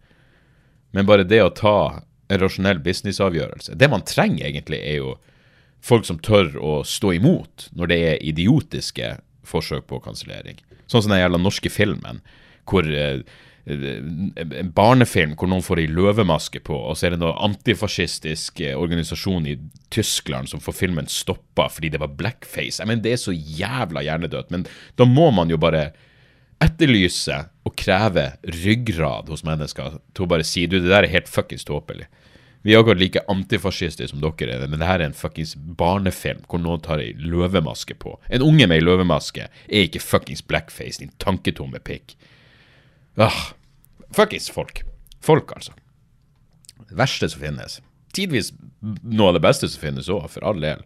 [0.96, 1.76] Men bare det å ta
[2.40, 5.16] rasjonell businessavgjørelse Det man trenger egentlig, er jo
[5.82, 9.16] folk som tør å stå imot når det er idiotiske
[9.46, 10.60] forsøk på kansellering.
[10.86, 12.20] Sånn som den jævla norske filmen,
[12.70, 13.24] hvor eh,
[13.66, 18.78] en barnefilm hvor noen får ei løvemaske på, og så er det noe antifascistisk eh,
[18.78, 19.56] organisasjon i
[19.94, 22.80] Tyskland som får filmen stoppa fordi det var blackface.
[22.80, 24.50] Jeg mener, Det er så jævla hjernedødt.
[24.54, 24.66] Men
[24.98, 25.90] da må man jo bare
[26.62, 31.30] etterlyse og kreve ryggrad hos mennesker til å bare si du, det der er helt
[31.30, 32.08] fuckings tåpelig.
[32.62, 36.44] Vi er akkurat like antifascister som dere er, men det her er en fuckings barnefilm
[36.46, 38.14] hvor noen tar ei løvemaske på.
[38.30, 42.14] En unge med ei løvemaske er ikke fuckings blackface, din tanketomme pikk.
[43.18, 43.52] Ah,
[44.14, 44.84] fuckings folk.
[45.22, 45.74] Folk, altså.
[46.88, 47.80] Det verste som finnes.
[48.14, 50.84] Tidvis noe av det beste som finnes òg, for all del.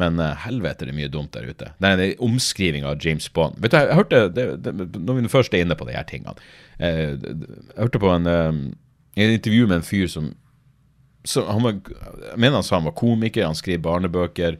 [0.00, 1.72] Men uh, helvete, det er mye dumt der ute.
[1.80, 3.56] Det er en omskriving av James Bond.
[3.60, 6.36] Vet du, jeg hørte, det, det, Når vi først er inne på de her tingene
[6.78, 8.60] eh, Jeg hørte på en, uh,
[9.16, 10.32] en intervju med en fyr som
[11.36, 11.80] han var,
[12.30, 14.56] Jeg mener han sa han var komiker, han skriver barnebøker.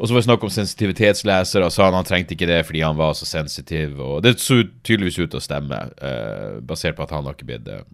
[0.00, 2.80] Og så var det snakk om sensitivitetsleser, og sa han han trengte ikke det fordi
[2.80, 3.98] han var så sensitiv.
[4.00, 7.50] Og det så tydeligvis ut til å stemme, eh, basert på at han har ikke
[7.52, 7.84] blitt eh,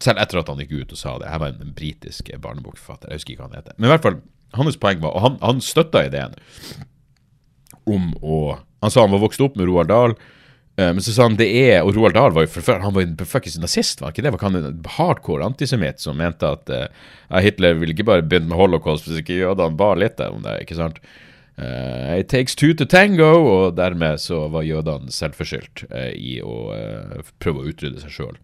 [0.00, 1.28] Selv etter at han gikk ut og sa det.
[1.28, 3.74] Her var en, en britisk barnebokforfatter, jeg husker ikke hva han heter.
[3.76, 4.16] Men i hvert fall,
[4.56, 6.32] hans poeng var Og han, han støtta ideen
[7.84, 8.38] om å
[8.80, 10.14] Han sa han var vokst opp med Roald Dahl.
[10.80, 12.96] Eh, Men så sa han det er Og Roald Dahl var jo for før Han
[12.96, 14.34] var jo en nazist, var ikke det?
[14.34, 18.58] Var han en hardcore antisemitt som mente at uh, Hitler ville ikke bare begynt med
[18.58, 20.98] holocaust hvis ikke jødene ba litt om det, ikke sant?
[21.60, 26.56] Uh, it takes two to tango, og dermed så var jødene selvforskyldt uh, i å
[27.42, 28.40] prøve å utrydde seg sjøl.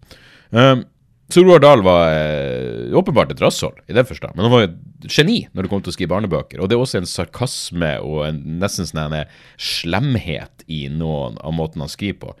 [1.29, 5.07] Så Roar Dahl var eh, åpenbart et rasshold i den forstand, men han var et
[5.11, 6.61] geni når det kom til å skrive barnebøker.
[6.61, 11.55] Og det er også en sarkasme og en nesten sånn en slemhet i noen av
[11.57, 12.35] måten han skriver på,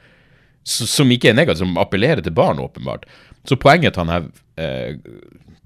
[0.67, 3.03] så, som ikke er negativt, som appellerer til barn, åpenbart.
[3.47, 4.29] Så poenget til han her
[4.63, 4.95] eh,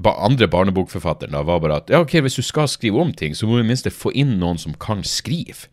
[0.10, 3.46] andre barnebokforfatteren da var bare at ja, ok, hvis du skal skrive om ting, så
[3.46, 5.70] må du i det minste få inn noen som kan skrive.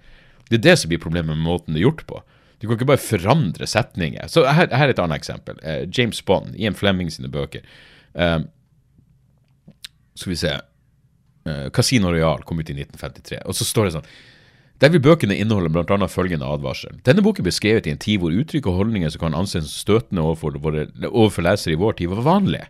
[0.48, 2.20] Det er det som blir problemet med måten det er gjort på.
[2.58, 4.26] Du kan ikke bare forandre setninger.
[4.30, 5.60] Så her, her er et annet eksempel.
[5.62, 7.62] Uh, James Bond, Ian Fleming sine bøker.
[8.18, 8.40] Uh,
[10.18, 14.10] skal vi se uh, Casino Royal kom ut i 1953, og så står det sånn
[14.78, 16.06] der vil bøkene inneholde bl.a.
[16.06, 17.00] følgende advarsel.
[17.06, 20.22] Denne boken ble skrevet i en tid hvor uttrykk og holdninger som kan anses støtende
[20.22, 20.54] overfor,
[21.08, 22.68] overfor lesere i vår tid, var vanlige.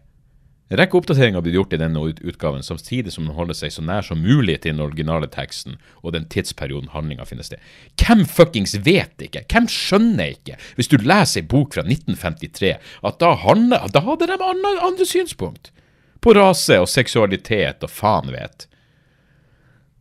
[0.69, 4.21] Rekke oppdateringer blir gjort i denne utgaven, samtidig som den holder seg så nær som
[4.21, 7.62] mulig til den originale teksten og den tidsperioden handlinga finner sted.
[7.97, 9.47] Hvem fuckings vet ikke?
[9.49, 12.75] Hvem skjønner ikke, hvis du leser ei bok fra 1953,
[13.09, 15.73] at da, handler, da hadde de andre, andre synspunkt?
[16.21, 18.69] På rase og seksualitet og faen vet.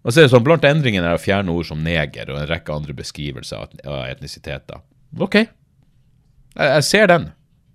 [0.04, 2.50] Og så er det sånn, Blant endringene er å fjerne ord som neger og en
[2.50, 4.84] rekke andre beskrivelser av etnisiteter.
[5.16, 5.50] Ok, jeg,
[6.58, 7.32] jeg ser den.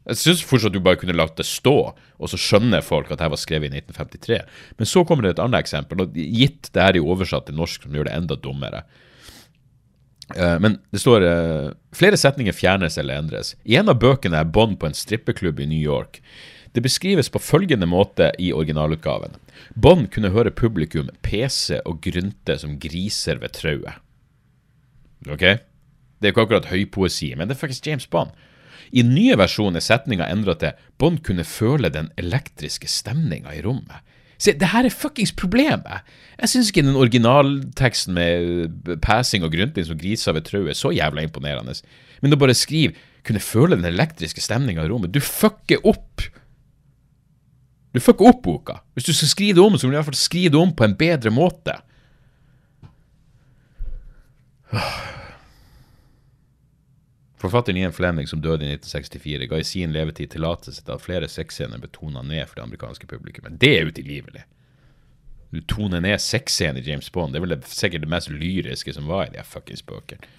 [0.09, 3.29] Jeg syns fortsatt du bare kunne latt det stå, og så skjønner folk at det
[3.31, 4.41] var skrevet i 1953.
[4.81, 7.87] Men så kommer det et annet eksempel, og gitt det her er oversatt til norsk,
[7.87, 8.83] som gjør det enda dummere.
[10.35, 13.55] Eh, Men det står eh, flere setninger fjernes eller endres.
[13.63, 16.19] I en av bøkene er Bond på en strippeklubb i New York.
[16.73, 19.37] Det beskrives på følgende måte i originalutgaven.
[19.77, 24.01] Bond kunne høre publikum pese og grynte som griser ved trauet.
[25.29, 25.45] Ok?
[26.19, 28.33] Det er ikke akkurat høypoesi, men det er faktisk James Bond.
[28.93, 34.03] I nye versjoner er setninga endra til Bond kunne føle den elektriske stemninga i rommet.
[34.43, 36.03] Se, det her er fuckings problemet.
[36.41, 40.91] Jeg syns ikke den originalteksten med passing og grynting som griser ved trauet er så
[40.93, 41.77] jævla imponerende.
[42.21, 46.23] Men å bare skrive 'kunne føle den elektriske stemninga i rommet' Du fucker opp
[47.93, 48.81] du fucker opp boka.
[48.95, 50.73] Hvis du skal skrive det om, så må du i hvert fall skrive det om
[50.73, 51.77] på en bedre måte.
[57.43, 61.27] Forfatteren Ian Fleming, som døde i 1964, ga i sin levetid tillatelse til at flere
[61.31, 63.59] sexscener ble tona ned for det amerikanske publikummet.
[63.59, 64.45] Det er utilgivelig.
[65.51, 67.35] Du toner ned sexscener i James Bond.
[67.35, 70.31] Det er vel sikkert det mest lyriske som var i de fuckings bøkene.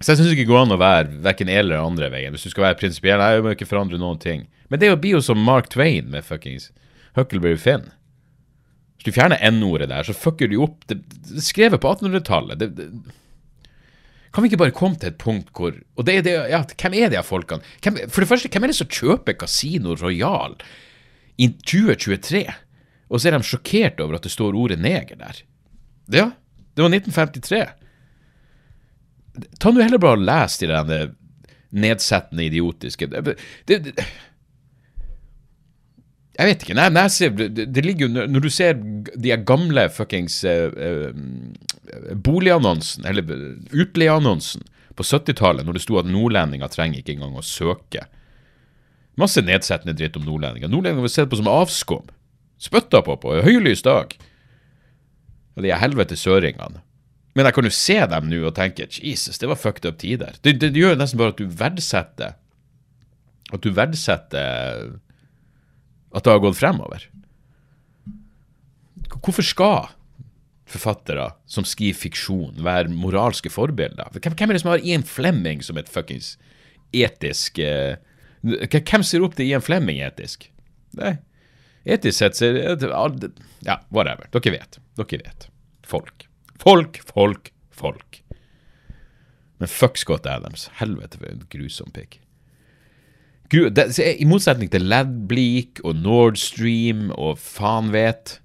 [0.00, 2.32] Så jeg syns ikke det går an å være verken en eller andre veien.
[2.32, 4.46] Hvis du skal være prinsipiell, jeg må ikke forandre noen ting.
[4.72, 6.70] Men det blir jo som Mark Twain med fuckings
[7.18, 7.90] Huckleberry Finn.
[8.96, 12.62] Hvis du fjerner N-ordet der, så fucker du opp Det, det skrevet på 1800-tallet.
[12.62, 13.18] Det, det,
[14.30, 16.94] kan vi ikke bare komme til et punkt hvor Og det er det, ja, hvem
[16.94, 17.66] er de her folkene?
[17.82, 20.54] Hvem, for det første, hvem er det som kjøper Casino Royal
[21.38, 22.44] i 2023?
[23.10, 25.42] Og så er de sjokkert over at det står ordet neger der.
[26.14, 26.28] Ja,
[26.76, 27.66] det var 1953.
[29.58, 31.10] Ta nå heller bare og les de der
[31.70, 33.36] nedsettende, idiotiske det,
[33.70, 33.94] det,
[36.40, 36.76] Jeg vet ikke.
[36.78, 41.10] Nei, nei, det, det ligger jo Når du ser de gamle fuckings eh,
[42.16, 43.28] boligannonsen, eller
[43.76, 44.64] utleieannonsen
[44.96, 48.06] på 70-tallet, når det sto at nordlendinger trenger ikke engang å søke
[49.20, 50.70] Masse nedsettende dritt om nordlendinger.
[50.70, 52.06] Nordlendinger var sett på som avskum.
[52.62, 54.14] Spytta på på høylys dag.
[55.58, 56.80] Og de er helvete søringene.
[57.36, 60.38] Men jeg kan jo se dem nå og tenke Jesus, det var fucked up tider.
[60.40, 62.38] Det, det, det gjør nesten bare at du verdsetter
[63.50, 64.88] At du verdsetter
[66.10, 67.06] at det har gått fremover.
[69.20, 69.90] Hvorfor skal
[70.70, 74.12] forfattere som skriver fiksjon, være moralske forbilder?
[74.14, 76.36] Hvem, er det som har Ian Flemming som et fuckings
[76.94, 77.98] etisk uh,
[78.42, 80.48] Hvem ser opp til Ian Flemming etisk?
[80.98, 81.18] Nei.
[81.84, 84.26] Etisk sett så Ja, whatever.
[84.32, 84.80] Dere vet.
[84.96, 85.48] Dere vet.
[85.86, 86.26] Folk.
[86.60, 88.22] Folk, folk, folk.
[89.60, 90.70] Men fuck Scott Adams.
[90.80, 92.20] Helvete for en grusom pikk.
[93.50, 98.36] Gru, det, I motsetning til Ladbleak og Nord Stream og faen vet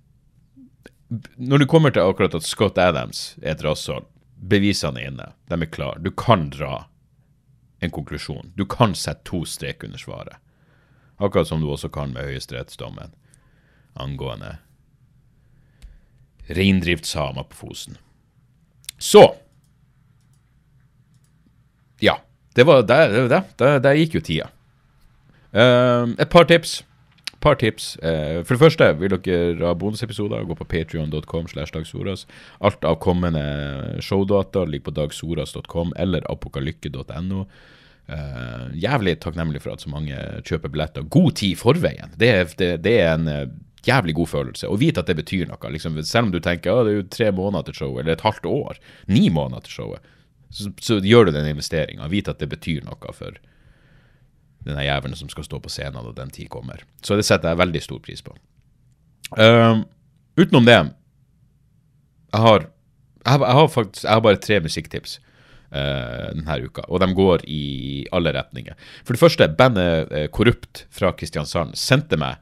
[1.37, 5.27] Når det kommer til akkurat at Scott Adams er et rasshold, bevisene er inne.
[5.49, 6.01] De er klare.
[6.01, 6.87] Du kan dra
[7.85, 8.49] en konklusjon.
[8.57, 10.41] Du kan sette to strek under svaret.
[11.21, 13.13] Akkurat som du også kan med høyesterettsdommen
[13.95, 14.57] angående
[16.49, 17.97] reindriftssamer på Fosen.
[18.97, 19.35] Så
[22.01, 22.17] Ja.
[22.55, 23.43] Det var det.
[23.57, 24.49] der, der gikk jo tida.
[25.55, 26.83] Eh, et par tips.
[27.45, 27.95] par tips.
[28.01, 31.45] Eh, for det første, vil dere ha bonusepisoder, gå på patreon.com.
[32.65, 33.43] Alt av kommende
[34.01, 37.45] showdata ligger på dagsoras.com eller apokalykke.no.
[38.05, 40.13] Uh, jævlig takknemlig for at så mange
[40.45, 42.11] kjøper billetter god tid i forveien.
[42.21, 43.47] Det, er- det, det er en uh,
[43.87, 44.67] jævlig god følelse.
[44.69, 45.71] Og vite at det betyr noe.
[45.73, 48.25] Liksom, selv om du tenker at det er jo tre måneder til showet, eller et
[48.25, 48.77] halvt år,
[49.09, 50.11] ni måneder til showet,
[50.53, 52.05] så, så gjør du den investeringa.
[52.13, 53.41] Vite at det betyr noe for
[54.65, 56.83] den her jævelen som skal stå på scenen når den tid kommer.
[57.05, 58.35] Så det setter jeg veldig stor pris på.
[59.37, 59.85] Uh,
[60.37, 62.65] utenom det jeg har,
[63.25, 65.19] jeg har, faktisk jeg har bare tre musikktips.
[65.75, 67.63] uh, denne uka, og de går i
[68.15, 68.75] alle retninger.
[69.05, 72.39] For det første, bandet uh, Korrupt fra Kristiansand sendte meg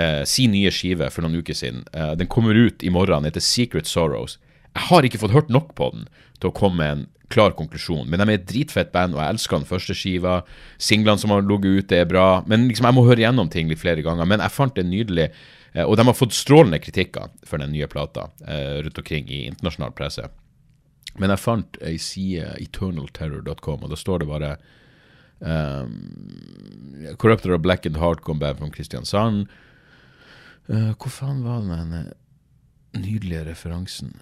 [0.00, 1.84] uh, sin nye skive for noen uker siden.
[2.18, 4.38] den kommer ut i morgen, den heter Secret Sorrows.
[4.72, 6.06] Jeg har ikke fått hørt nok på den
[6.40, 8.08] til å komme med en klar konklusjon.
[8.10, 10.42] Men de er et dritfett band, og jeg elsker den første skiva.
[10.80, 12.42] Singlene som har ligget ute, er bra.
[12.48, 14.28] Men liksom, jeg må høre gjennom ting litt flere ganger.
[14.28, 15.30] Men jeg fant det nydelig.
[15.72, 19.46] Eh, og de har fått strålende kritikker for den nye plata eh, rundt omkring i
[19.48, 20.28] internasjonal presse.
[21.20, 24.54] Men jeg fant ei side, eternalterror.com, og da står det bare
[25.44, 25.90] um,
[27.20, 29.50] Corrupted or Black and Hardcome Band from Kristiansand.
[30.70, 32.12] Uh, hvor faen var den
[32.96, 34.14] nydelige referansen?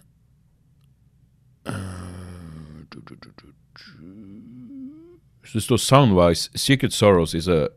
[5.44, 7.68] Så det står soundwise Secret Sorrows is a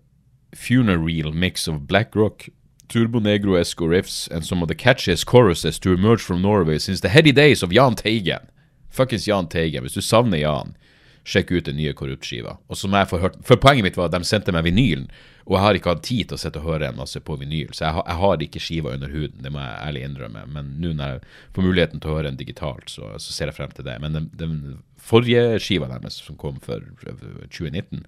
[0.56, 2.50] funereal mix of black rock,
[2.90, 7.10] turbo negro-esco riffs and some of the catchiest choruses to emerge from Norway since the
[7.10, 8.48] heady days of Jahn Teigen.
[8.92, 9.82] Fuckings Jahn Teigen.
[9.82, 10.76] Hvis du savner Jahn,
[11.24, 12.58] sjekk ut den nye Korrupt-skiva.
[12.68, 15.08] Og som jeg får hørt For poenget mitt var at de sendte meg vinylen,
[15.44, 17.74] og jeg har ikke hatt tid til å sitte og høre en masse på vinyl,
[17.76, 20.44] så jeg har, jeg har ikke skiva under huden, det må jeg ærlig innrømme.
[20.56, 21.24] Men nå når jeg
[21.56, 23.98] får muligheten til å høre en digitalt, så, så ser jeg frem til det.
[24.04, 24.56] Men den, den
[25.04, 28.06] forrige skiva deres, som kom for 2019,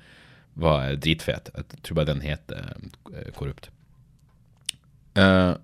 [0.64, 1.52] var dritfet.
[1.52, 3.68] Jeg tror bare den uh, Korrupt.
[5.20, 5.60] Uh,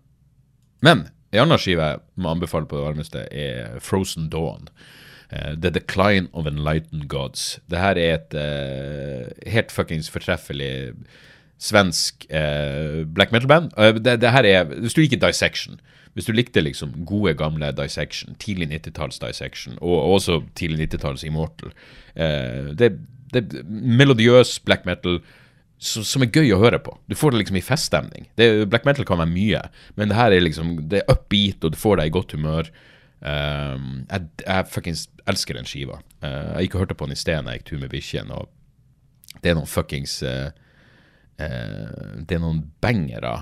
[0.83, 4.67] men en annen skive jeg må anbefale på det varmeste, er Frozen Dawn.
[5.31, 7.59] Uh, The Decline of Enlightened Gods.
[7.71, 10.91] Det her er et uh, helt fuckings fortreffelig
[11.61, 13.71] svensk uh, black metal-band.
[14.03, 15.79] Det, det, her er Hvis du liker Dissection
[16.13, 21.71] Hvis du likte liksom gode, gamle Dissection, tidlig 90-talls Dissection, og også tidlig 90-talls Immortal
[22.75, 22.89] det,
[23.31, 25.21] det er melodiøs black metal
[25.81, 26.91] som er gøy å høre på.
[27.09, 28.27] Du får det liksom i feststemning.
[28.69, 29.61] Black metal kan være mye,
[29.95, 32.69] men det her er liksom Det er upbeat, og du får deg i godt humør.
[33.21, 35.99] Um, jeg jeg fuckings elsker den skiva.
[36.23, 38.33] Uh, jeg gikk og hørte på den i sted da jeg gikk tur med bikkjen,
[38.33, 38.49] og
[39.43, 40.49] det er noen fuckings uh,
[41.37, 43.35] uh, Det er noen bangere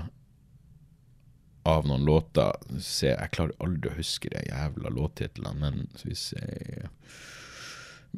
[1.68, 2.60] av noen låter.
[2.80, 6.44] Se, jeg klarer aldri å huske de jævla låttitlene, men skal vi se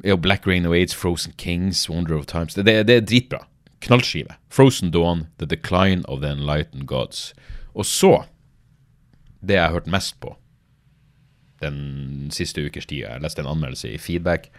[0.03, 2.55] jo, Black Rain of Aids, Frozen Kings, Wonder of Times.
[2.55, 3.43] Det, det er dritbra.
[3.83, 4.35] Knallskive.
[4.49, 7.33] Frozen Dawn, The Decline of the Enlightened Gods.
[7.75, 8.23] Og så,
[9.43, 10.35] det jeg har hørt mest på
[11.63, 13.05] den siste ukers tid.
[13.05, 14.51] Jeg leste en anmeldelse i Feedback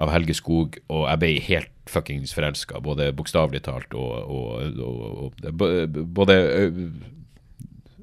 [0.00, 5.26] av Helge Skog, og jeg ble helt fuckings forelska, både bokstavelig talt og, og, og,
[5.26, 6.36] og, Både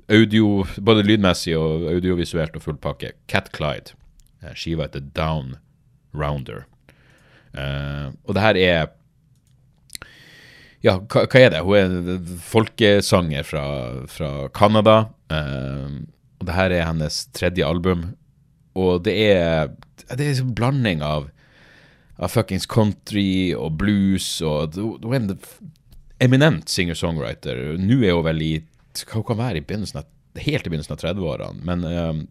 [0.09, 3.13] audio Både lydmessig og audiovisuelt og full pakke.
[3.31, 3.95] Cat Clyde.
[4.55, 5.57] Skiva heter Down
[6.15, 6.65] Rounder.
[7.53, 8.89] Uh, og det her er
[10.85, 11.63] Ja, hva, hva, er det?
[11.65, 11.75] Hun
[12.13, 13.63] er folkesanger fra,
[14.07, 15.09] fra Canada.
[15.33, 16.05] Uh,
[16.39, 18.13] og det her er hennes tredje album.
[18.79, 19.73] Og det er,
[20.15, 21.27] det er en blanding av,
[22.19, 25.33] av fuckings country og blues og Hun er en
[26.23, 27.59] eminent singer-songwriter.
[27.79, 28.53] Nå er hun vel i
[28.99, 30.07] Hva kan være i begynnelsen av,
[30.39, 31.63] helt i begynnelsen av 30-årene.
[31.67, 32.23] Men uh,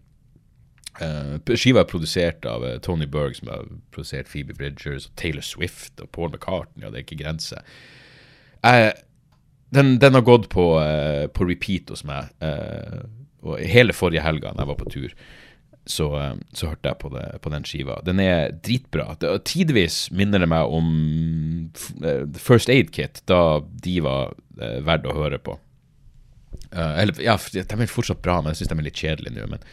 [1.00, 5.46] uh, skiva er produsert av uh, Tony Berg, som har produsert Phoebe Bridgers, og Taylor
[5.46, 7.62] Swift og Paul McCartney, og det er ikke grenser.
[9.72, 10.66] Den, den, har gått på,
[11.32, 12.28] på repeat hos meg.
[12.42, 13.06] Uh,
[13.44, 15.12] og hele forrige helga da jeg var på tur,
[15.88, 18.00] så, eh, så hørte jeg på, det, på, den skiva.
[18.04, 19.14] Den er dritbra.
[19.46, 20.90] Tidvis minner det meg om
[22.04, 25.56] uh, First Aid Kit, da de var uh, verdt å høre på.
[26.74, 29.48] Uh, eller, ja, de er fortsatt bra, men jeg syns de er litt kjedelige nå.
[29.54, 29.64] Men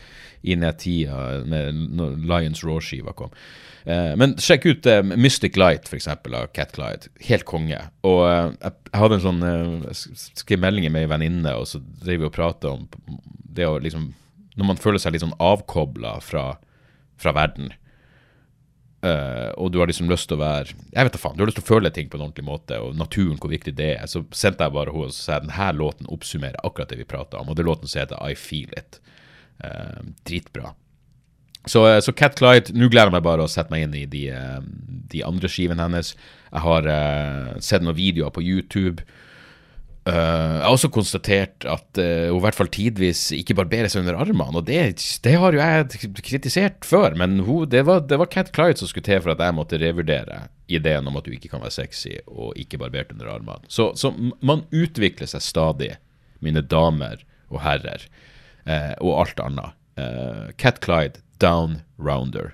[0.46, 3.34] i den tida når Lions Raw-skiva kom.
[3.86, 7.12] Uh, men sjekk ut uh, Mystic Light, f.eks., av Cat Clyde.
[7.28, 7.84] Helt konge.
[8.08, 12.26] Og jeg, jeg, hadde en sånn Jeg skrev meldinger med ei venninne, og så driver
[12.26, 12.88] vi og prater om
[13.56, 14.10] det å liksom
[14.56, 16.46] Når man føler seg litt sånn avkobla fra,
[17.22, 17.70] fra verden,
[19.06, 21.52] uh, og du har liksom lyst til å være Jeg vet da faen, du har
[21.52, 24.08] lyst til å føle ting på en ordentlig måte, og naturen, hvor viktig det er,
[24.10, 27.52] så sendte jeg bare henne og sa denne låten oppsummerer akkurat det vi prata om,
[27.52, 29.00] og det låten som heter I Feel It.
[29.62, 30.74] Uh, dritbra.
[31.66, 34.06] Så, eh, så, Cat Clyde Nå gleder jeg meg bare å sette meg inn i
[34.10, 34.26] de,
[35.12, 36.14] de andre skivene hennes.
[36.52, 39.04] Jeg har uh, sett noen videoer på YouTube
[40.06, 44.04] Uh, jeg har også konstatert at uh, hun i hvert fall tidvis ikke barberer seg
[44.04, 44.60] under armene.
[44.60, 44.78] Og det,
[45.26, 48.92] det har jo jeg kritisert før, men hun, det, var, det var Cat Clyde som
[48.92, 52.20] skulle til for at jeg måtte revurdere ideen om at du ikke kan være sexy
[52.28, 53.66] og ikke barbert under armene.
[53.66, 54.14] Så, så
[54.46, 55.96] man utvikler seg stadig,
[56.46, 58.06] mine damer og herrer,
[58.70, 59.82] uh, og alt annet.
[60.60, 62.54] Cat Clyde, Down Rounder.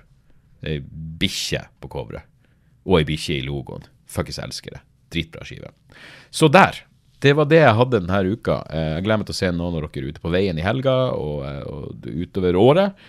[0.62, 0.78] Ei
[1.18, 2.28] bikkje på coveret.
[2.86, 3.82] Og ei bikkje i logoen.
[4.06, 4.82] Fuckings elsker det.
[5.12, 5.72] Dritbra skive.
[6.30, 6.84] Så der
[7.22, 8.62] det var det jeg hadde denne uka.
[8.66, 10.96] Eh, jeg gleder meg til å se noen av dere ute på veien i helga
[11.14, 13.04] og, eh, og utover året.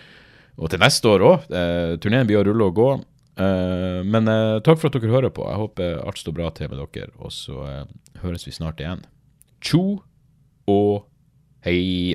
[0.54, 1.48] Og til neste år òg.
[1.50, 2.92] Eh, turneen blir å rulle og gå.
[3.34, 4.30] Men
[4.62, 5.42] takk for at dere hører på.
[5.42, 7.64] Jeg håper alt står bra til med dere, og så
[8.22, 9.02] høres vi snart igjen.
[9.58, 10.04] Tjo
[10.70, 11.08] og
[11.66, 12.14] hei.